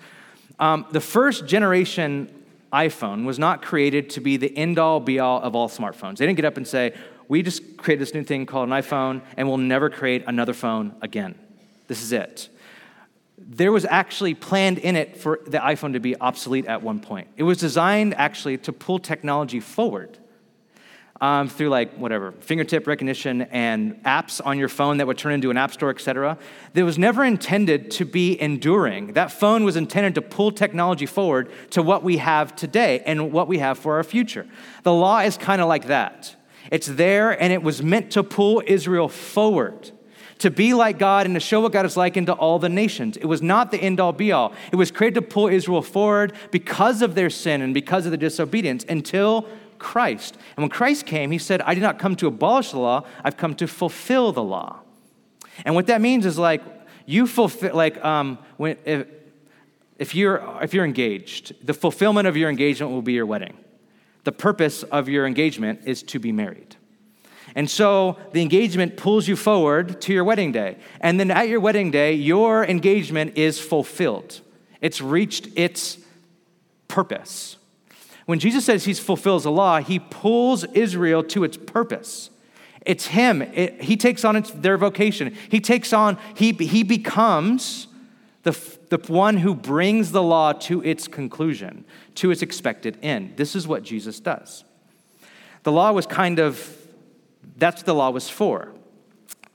[0.58, 2.32] um, The first generation
[2.72, 6.18] iPhone was not created to be the end all be all of all smartphones.
[6.18, 6.94] They didn't get up and say,
[7.26, 10.94] we just created this new thing called an iPhone, and we'll never create another phone
[11.02, 11.36] again.
[11.88, 12.48] This is it.
[13.36, 17.26] There was actually planned in it for the iPhone to be obsolete at one point.
[17.36, 20.18] It was designed actually to pull technology forward
[21.20, 25.50] um, through like whatever fingertip recognition and apps on your phone that would turn into
[25.50, 26.38] an app store, etc.
[26.72, 29.12] That was never intended to be enduring.
[29.12, 33.48] That phone was intended to pull technology forward to what we have today and what
[33.48, 34.46] we have for our future.
[34.82, 36.34] The law is kind of like that.
[36.70, 39.90] It's there and it was meant to pull Israel forward,
[40.38, 43.18] to be like God and to show what God is like into all the nations.
[43.18, 44.54] It was not the end all be all.
[44.72, 48.16] It was created to pull Israel forward because of their sin and because of the
[48.16, 49.46] disobedience until
[49.80, 50.36] Christ.
[50.56, 53.36] And when Christ came, he said, I did not come to abolish the law, I've
[53.36, 54.80] come to fulfill the law.
[55.64, 56.62] And what that means is like,
[57.06, 59.08] you fulfill, like, um, when, if,
[59.98, 63.56] if, you're, if you're engaged, the fulfillment of your engagement will be your wedding
[64.24, 66.76] the purpose of your engagement is to be married.
[67.54, 70.76] And so the engagement pulls you forward to your wedding day.
[71.00, 74.40] And then at your wedding day, your engagement is fulfilled.
[74.80, 75.98] It's reached its
[76.86, 77.56] purpose.
[78.30, 82.30] When Jesus says he fulfills the law, he pulls Israel to its purpose.
[82.86, 83.42] It's him.
[83.42, 85.36] It, he takes on its, their vocation.
[85.48, 87.88] He takes on, he, he becomes
[88.44, 88.52] the,
[88.88, 93.36] the one who brings the law to its conclusion, to its expected end.
[93.36, 94.62] This is what Jesus does.
[95.64, 96.78] The law was kind of,
[97.56, 98.72] that's what the law was for.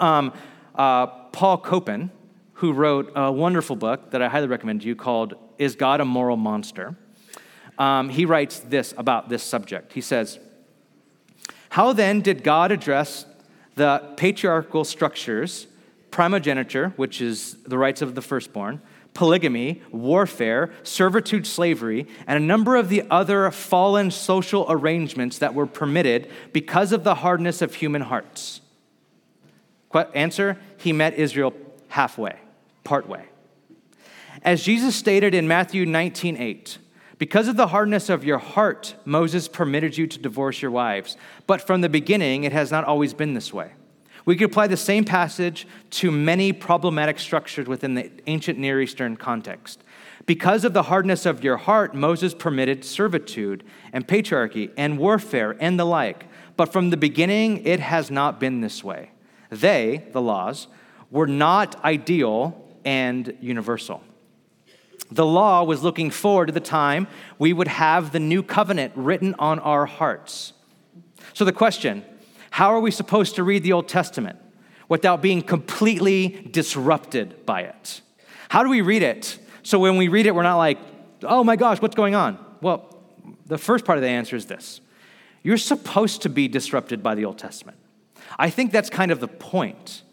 [0.02, 0.34] Um,
[0.76, 2.12] uh, Paul Copan,
[2.56, 6.06] who wrote a wonderful book that I highly recommend to you called Is God a
[6.06, 6.98] Moral Monster?
[7.78, 9.94] Um, he writes this about this subject.
[9.94, 10.40] He says,
[11.70, 13.26] How then did God address
[13.76, 15.68] the patriarchal structures
[16.16, 18.82] primogeniture, which is the rights of the firstborn,
[19.14, 25.66] polygamy, warfare, servitude, slavery, and a number of the other fallen social arrangements that were
[25.66, 28.62] permitted because of the hardness of human hearts.
[30.14, 31.54] Answer He met Israel
[31.90, 32.38] halfway,
[32.86, 33.26] partway.
[34.42, 36.78] As Jesus stated in Matthew 19 8,
[37.18, 41.16] because of the hardness of your heart, Moses permitted you to divorce your wives.
[41.48, 43.72] But from the beginning, it has not always been this way.
[44.26, 49.16] We could apply the same passage to many problematic structures within the ancient Near Eastern
[49.16, 49.84] context.
[50.26, 53.64] Because of the hardness of your heart, Moses permitted servitude
[53.94, 56.26] and patriarchy and warfare and the like.
[56.58, 59.12] But from the beginning, it has not been this way.
[59.52, 60.68] They, the laws,
[61.12, 64.02] were not ideal and universal.
[65.12, 69.36] The law was looking forward to the time we would have the new covenant written
[69.38, 70.54] on our hearts.
[71.34, 72.04] So, the question
[72.52, 74.40] how are we supposed to read the Old Testament
[74.88, 78.02] without being completely disrupted by it?
[78.50, 80.78] How do we read it so when we read it, we're not like,
[81.24, 82.38] oh my gosh, what's going on?
[82.62, 82.96] Well,
[83.48, 84.80] the first part of the answer is this
[85.42, 87.78] you're supposed to be disrupted by the Old Testament.
[88.38, 90.04] I think that's kind of the point.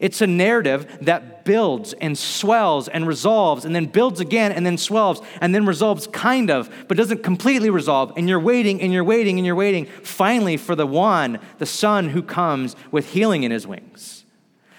[0.00, 4.78] It's a narrative that builds and swells and resolves and then builds again and then
[4.78, 8.12] swells and then resolves kind of, but doesn't completely resolve.
[8.16, 12.10] And you're waiting and you're waiting and you're waiting finally for the one, the Son
[12.10, 14.24] who comes with healing in his wings.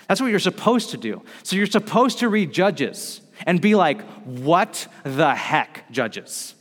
[0.07, 1.21] That's what you're supposed to do.
[1.43, 6.55] So you're supposed to read Judges and be like, what the heck, Judges?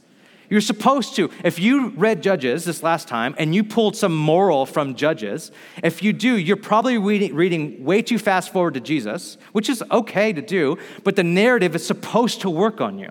[0.51, 1.31] You're supposed to.
[1.45, 5.51] If you read Judges this last time and you pulled some moral from Judges,
[5.83, 9.83] if you do, you're probably reading, reading, way too fast forward to Jesus, which is
[9.91, 13.11] okay to do, but the narrative is supposed to work on you.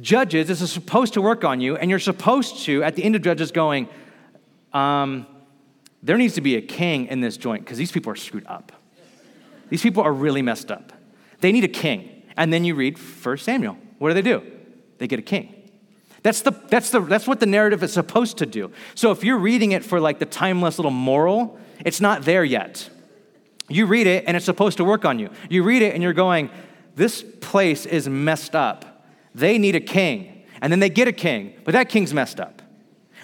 [0.00, 3.22] Judges is supposed to work on you, and you're supposed to, at the end of
[3.22, 3.88] Judges, going,
[4.72, 5.26] um,
[6.02, 8.72] there needs to be a king in this joint because these people are screwed up.
[9.68, 10.92] These people are really messed up.
[11.40, 12.24] They need a king.
[12.36, 13.76] And then you read 1 Samuel.
[13.98, 14.42] What do they do?
[14.98, 15.61] They get a king.
[16.22, 18.70] That's, the, that's, the, that's what the narrative is supposed to do.
[18.94, 22.88] So if you're reading it for like the timeless little moral, it's not there yet.
[23.68, 25.30] You read it and it's supposed to work on you.
[25.50, 26.50] You read it and you're going,
[26.94, 29.04] this place is messed up.
[29.34, 30.44] They need a king.
[30.60, 32.62] And then they get a king, but that king's messed up.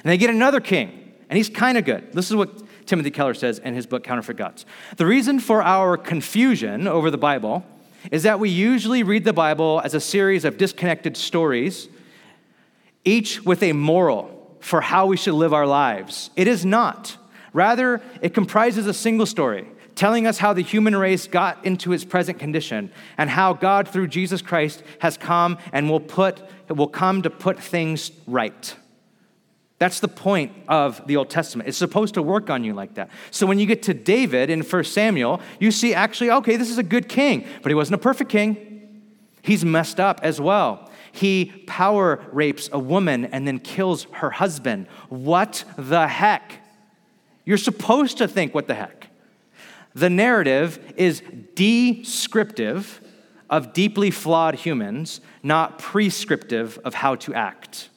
[0.03, 2.13] And they get another king, and he's kind of good.
[2.13, 4.67] This is what Timothy Keller says in his book, Counterfeit Gods.
[4.97, 7.65] The reason for our confusion over the Bible
[8.11, 11.89] is that we usually read the Bible as a series of disconnected stories
[13.05, 16.31] each with a moral for how we should live our lives.
[16.37, 17.17] It is not.
[17.53, 19.69] Rather, it comprises a single story
[19.99, 24.07] telling us how the human race got into its present condition and how God through
[24.07, 28.77] Jesus Christ has come and will put will come to put things right.
[29.79, 31.69] That's the point of the Old Testament.
[31.69, 33.11] It's supposed to work on you like that.
[33.31, 36.79] So when you get to David in 1 Samuel, you see actually, okay, this is
[36.79, 39.03] a good king, but he wasn't a perfect king.
[39.43, 40.88] He's messed up as well.
[41.13, 44.87] He power rapes a woman and then kills her husband.
[45.09, 46.61] What the heck?
[47.45, 49.09] You're supposed to think, what the heck?
[49.95, 51.23] The narrative is
[51.55, 53.01] descriptive
[53.51, 57.89] of deeply flawed humans, not prescriptive of how to act.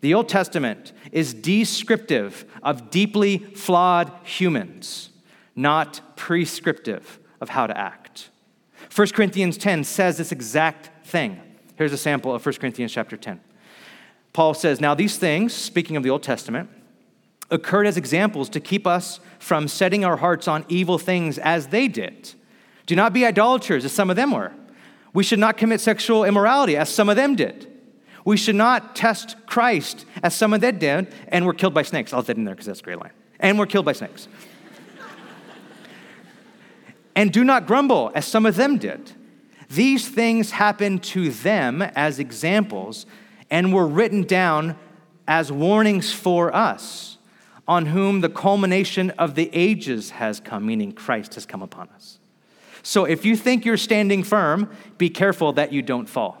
[0.00, 5.10] The Old Testament is descriptive of deeply flawed humans,
[5.56, 8.28] not prescriptive of how to act.
[8.94, 11.40] 1 Corinthians 10 says this exact thing.
[11.76, 13.40] Here's a sample of 1 Corinthians chapter 10.
[14.32, 16.70] Paul says, Now these things, speaking of the Old Testament,
[17.50, 21.88] occurred as examples to keep us from setting our hearts on evil things as they
[21.88, 22.34] did.
[22.86, 24.52] Do not be idolaters, as some of them were.
[25.12, 27.70] We should not commit sexual immorality, as some of them did.
[28.24, 32.12] We should not test Christ, as some of them did, and were killed by snakes.
[32.12, 33.12] I'll that in there because that's a great line.
[33.38, 34.28] And were killed by snakes.
[37.16, 39.12] and do not grumble, as some of them did.
[39.74, 43.06] These things happened to them as examples
[43.50, 44.76] and were written down
[45.26, 47.18] as warnings for us,
[47.66, 52.18] on whom the culmination of the ages has come, meaning Christ has come upon us.
[52.82, 56.40] So if you think you're standing firm, be careful that you don't fall.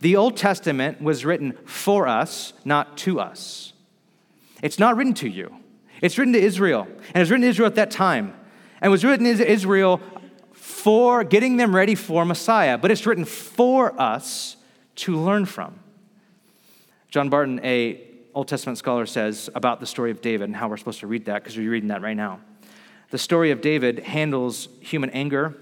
[0.00, 3.72] The Old Testament was written for us, not to us.
[4.62, 5.56] It's not written to you.
[6.02, 8.34] It's written to Israel, and it was written to Israel at that time,
[8.82, 10.00] and was written to Israel
[10.66, 14.56] for getting them ready for Messiah, but it's written for us
[14.96, 15.78] to learn from.
[17.08, 18.00] John Barton, a
[18.34, 21.26] Old Testament scholar, says about the story of David and how we're supposed to read
[21.26, 22.40] that because we're reading that right now.
[23.10, 25.56] The story of David handles human anger,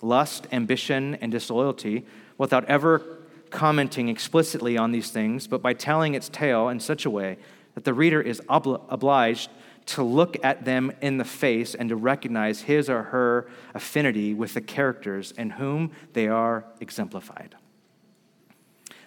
[0.00, 2.06] lust, ambition, and disloyalty
[2.38, 3.02] without ever
[3.50, 7.36] commenting explicitly on these things, but by telling its tale in such a way
[7.74, 9.50] that the reader is obli- obliged
[9.88, 14.52] to look at them in the face and to recognize his or her affinity with
[14.52, 17.54] the characters in whom they are exemplified.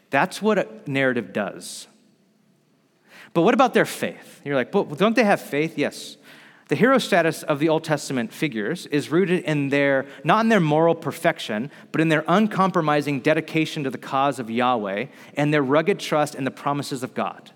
[0.09, 1.87] That's what a narrative does.
[3.33, 4.41] But what about their faith?
[4.43, 5.77] You're like, but don't they have faith?
[5.77, 6.17] Yes.
[6.67, 10.59] The hero status of the Old Testament figures is rooted in their, not in their
[10.59, 15.99] moral perfection, but in their uncompromising dedication to the cause of Yahweh and their rugged
[15.99, 17.51] trust in the promises of God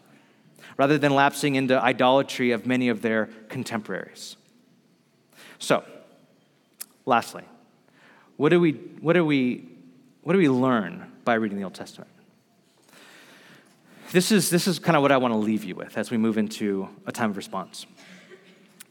[0.77, 4.35] rather than lapsing into idolatry of many of their contemporaries.
[5.59, 5.83] So,
[7.05, 7.43] lastly,
[8.37, 9.67] what do we, what do we,
[10.23, 12.11] what do we learn by reading the Old Testament?
[14.11, 16.17] This is, this is kind of what I want to leave you with as we
[16.17, 17.85] move into a time of response.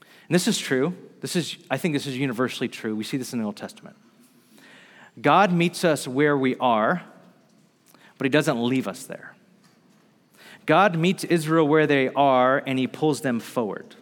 [0.00, 0.94] And this is true.
[1.20, 2.96] This is, I think this is universally true.
[2.96, 3.96] We see this in the Old Testament.
[5.20, 7.02] God meets us where we are
[8.18, 9.33] but He doesn't leave us there.
[10.66, 13.96] God meets Israel where they are and He pulls them forward.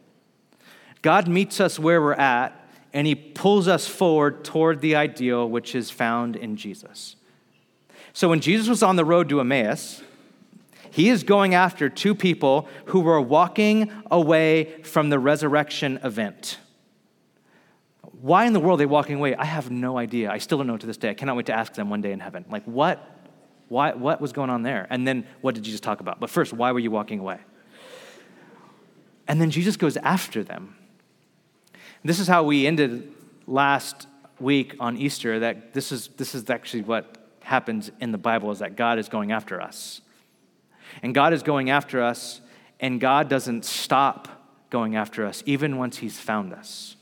[1.00, 2.58] God meets us where we're at
[2.92, 7.16] and He pulls us forward toward the ideal which is found in Jesus.
[8.12, 10.02] So when Jesus was on the road to Emmaus,
[10.92, 16.58] he is going after two people who were walking away from the resurrection event.
[18.20, 19.34] Why in the world are they walking away?
[19.34, 20.30] I have no idea.
[20.30, 21.08] I still don't know to this day.
[21.08, 22.44] I cannot wait to ask them one day in heaven.
[22.50, 23.11] Like, what?
[23.72, 24.86] Why, what was going on there?
[24.90, 26.20] And then what did Jesus talk about?
[26.20, 27.38] But first, why were you walking away?
[29.26, 30.76] And then Jesus goes after them.
[32.04, 33.10] This is how we ended
[33.46, 34.08] last
[34.38, 38.58] week on Easter that this is, this is actually what happens in the Bible is
[38.58, 40.02] that God is going after us.
[41.02, 42.42] And God is going after us,
[42.78, 44.28] and God doesn't stop
[44.68, 46.96] going after us, even once He's found us.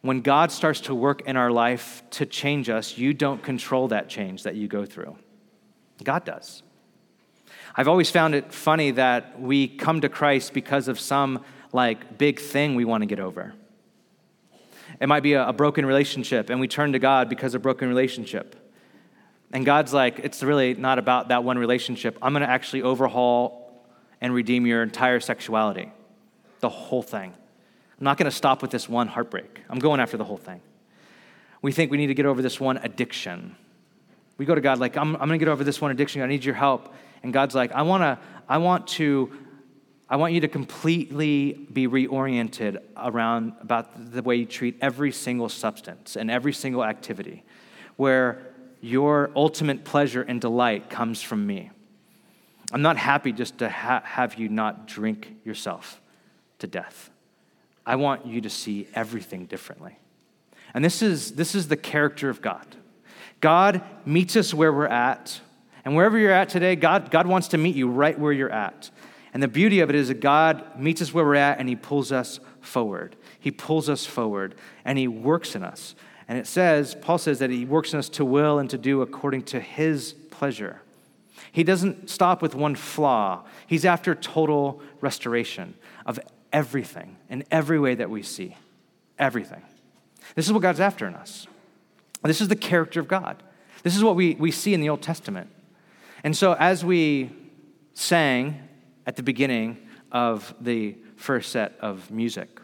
[0.00, 4.08] When God starts to work in our life to change us, you don't control that
[4.08, 5.16] change that you go through.
[6.02, 6.62] God does.
[7.74, 12.38] I've always found it funny that we come to Christ because of some like big
[12.38, 13.54] thing we want to get over.
[15.00, 17.62] It might be a, a broken relationship, and we turn to God because of a
[17.62, 18.56] broken relationship.
[19.52, 22.18] And God's like, it's really not about that one relationship.
[22.22, 23.84] I'm going to actually overhaul
[24.20, 25.90] and redeem your entire sexuality,
[26.60, 27.32] the whole thing.
[27.98, 29.60] I'm not going to stop with this one heartbreak.
[29.68, 30.60] I'm going after the whole thing.
[31.60, 33.56] We think we need to get over this one addiction.
[34.42, 36.20] We go to God like, I'm, I'm going to get over this one addiction.
[36.20, 36.92] I need your help.
[37.22, 38.18] And God's like, I want to,
[38.48, 39.30] I want to,
[40.08, 45.48] I want you to completely be reoriented around about the way you treat every single
[45.48, 47.44] substance and every single activity,
[47.94, 48.42] where
[48.80, 51.70] your ultimate pleasure and delight comes from me.
[52.72, 56.00] I'm not happy just to ha- have you not drink yourself
[56.58, 57.10] to death.
[57.86, 60.00] I want you to see everything differently.
[60.74, 62.66] And this is, this is the character of God.
[63.42, 65.38] God meets us where we're at.
[65.84, 68.90] And wherever you're at today, God, God wants to meet you right where you're at.
[69.34, 71.76] And the beauty of it is that God meets us where we're at and He
[71.76, 73.16] pulls us forward.
[73.38, 75.94] He pulls us forward and He works in us.
[76.28, 79.02] And it says, Paul says that he works in us to will and to do
[79.02, 80.80] according to his pleasure.
[81.50, 85.74] He doesn't stop with one flaw, he's after total restoration
[86.06, 86.18] of
[86.52, 88.56] everything in every way that we see.
[89.18, 89.62] Everything.
[90.34, 91.46] This is what God's after in us.
[92.22, 93.42] This is the character of God.
[93.82, 95.50] This is what we, we see in the Old Testament.
[96.24, 97.30] And so, as we
[97.94, 98.68] sang
[99.06, 99.78] at the beginning
[100.12, 102.60] of the first set of music,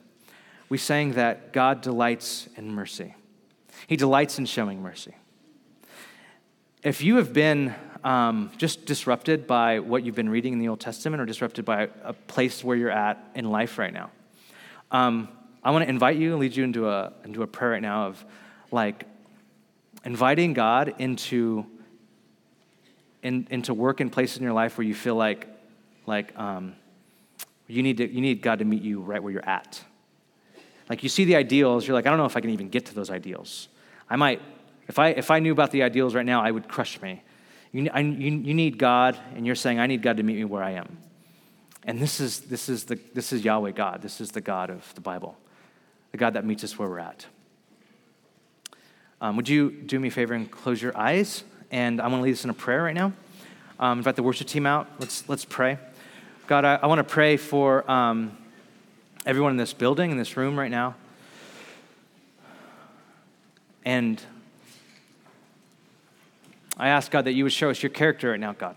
[0.68, 3.14] we sang that God delights in mercy.
[3.86, 5.14] He delights in showing mercy.
[6.82, 10.78] If you have been um, just disrupted by what you've been reading in the Old
[10.78, 14.10] Testament or disrupted by a place where you're at in life right now,
[14.92, 15.28] um,
[15.64, 18.06] I want to invite you and lead you into a, into a prayer right now
[18.06, 18.24] of
[18.70, 19.04] like
[20.04, 21.66] inviting God into,
[23.22, 25.48] in, into work and places in your life where you feel like,
[26.06, 26.74] like um,
[27.66, 29.82] you, need to, you need God to meet you right where you're at.
[30.88, 32.86] Like you see the ideals, you're like, I don't know if I can even get
[32.86, 33.68] to those ideals.
[34.08, 34.40] I might,
[34.86, 37.22] if I, if I knew about the ideals right now, I would crush me.
[37.72, 40.44] You, I, you, you need God, and you're saying, I need God to meet me
[40.44, 40.98] where I am.
[41.84, 44.00] And this is, this, is the, this is Yahweh God.
[44.00, 45.36] This is the God of the Bible,
[46.12, 47.26] the God that meets us where we're at.
[49.20, 51.42] Um, would you do me a favor and close your eyes?
[51.72, 53.12] And I want to lead us in a prayer right now.
[53.80, 54.88] Um, invite the worship team out.
[55.00, 55.78] Let's, let's pray.
[56.46, 58.36] God, I, I want to pray for um,
[59.26, 60.94] everyone in this building, in this room right now.
[63.84, 64.22] And
[66.76, 68.76] I ask, God, that you would show us your character right now, God.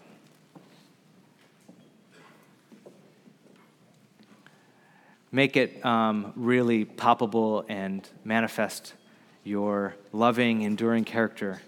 [5.32, 8.96] Make it um, really palpable and manifest
[9.44, 11.62] your loving, enduring character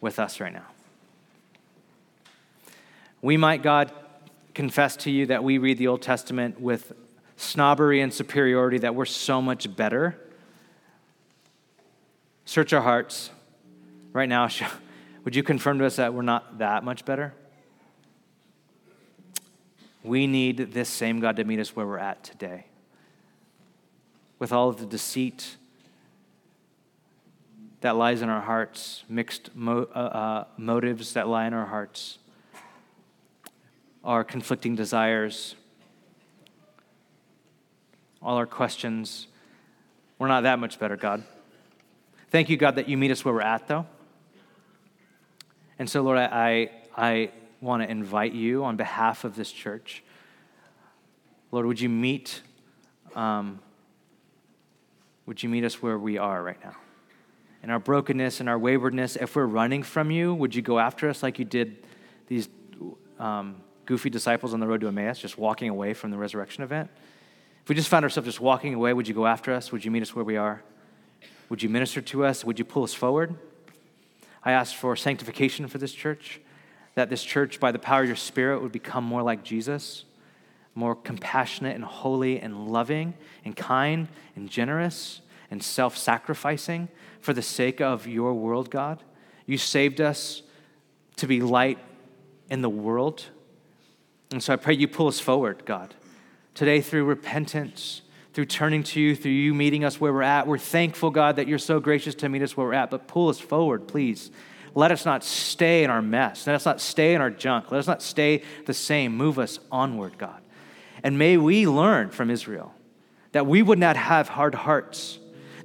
[0.00, 0.66] with us right now.
[3.22, 3.92] We might, God,
[4.54, 6.92] confess to you that we read the Old Testament with
[7.36, 10.16] snobbery and superiority, that we're so much better
[12.50, 13.30] Search our hearts
[14.12, 14.48] right now.
[15.24, 17.32] Would you confirm to us that we're not that much better?
[20.02, 22.66] We need this same God to meet us where we're at today.
[24.40, 25.58] With all of the deceit
[27.80, 32.18] that lies in our hearts, mixed mo- uh, uh, motives that lie in our hearts,
[34.04, 35.54] our conflicting desires,
[38.22, 39.28] all our questions.
[40.18, 41.24] We're not that much better, God.
[42.30, 43.86] Thank you, God, that you meet us where we're at, though.
[45.78, 47.30] And so, Lord, I, I
[47.62, 50.02] want to invite you on behalf of this church.
[51.50, 52.42] Lord, would you meet,
[53.14, 53.60] um,
[55.24, 56.76] would you meet us where we are right now?
[57.62, 61.08] In our brokenness and our waywardness, if we're running from you, would you go after
[61.08, 61.84] us like you did
[62.26, 62.48] these
[63.18, 66.90] um, goofy disciples on the road to Emmaus, just walking away from the resurrection event?
[67.62, 69.72] If we just found ourselves just walking away, would you go after us?
[69.72, 70.62] Would you meet us where we are?
[71.50, 72.44] Would you minister to us?
[72.44, 73.34] Would you pull us forward?
[74.42, 76.40] I ask for sanctification for this church,
[76.94, 80.04] that this church, by the power of your Spirit, would become more like Jesus,
[80.74, 85.20] more compassionate and holy and loving and kind and generous
[85.50, 86.88] and self sacrificing
[87.20, 89.02] for the sake of your world, God.
[89.46, 90.42] You saved us
[91.16, 91.78] to be light
[92.48, 93.24] in the world.
[94.30, 95.94] And so I pray you pull us forward, God.
[96.54, 100.58] Today, through repentance, through turning to you, through you meeting us where we're at, we're
[100.58, 102.90] thankful, God, that you're so gracious to meet us where we're at.
[102.90, 104.30] But pull us forward, please.
[104.74, 106.46] Let us not stay in our mess.
[106.46, 107.72] Let us not stay in our junk.
[107.72, 109.16] Let us not stay the same.
[109.16, 110.40] Move us onward, God.
[111.02, 112.72] And may we learn from Israel
[113.32, 115.18] that we would not have hard hearts,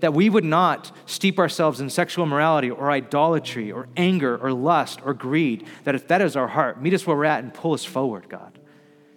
[0.06, 5.00] that we would not steep ourselves in sexual immorality or idolatry or anger or lust
[5.04, 7.74] or greed, that if that is our heart, meet us where we're at and pull
[7.74, 8.60] us forward, God.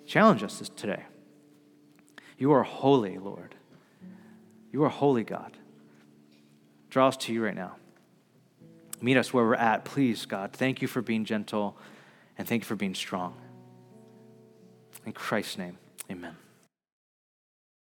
[0.07, 1.03] Challenge us today.
[2.39, 3.55] You are holy, Lord.
[4.73, 5.59] You are holy, God.
[6.89, 7.77] Draw us to you right now.
[9.03, 10.55] Meet us where we're at, please, God.
[10.55, 11.77] Thank you for being gentle
[12.39, 13.35] and thank you for being strong.
[15.05, 15.77] In Christ's name,
[16.11, 16.48] amen.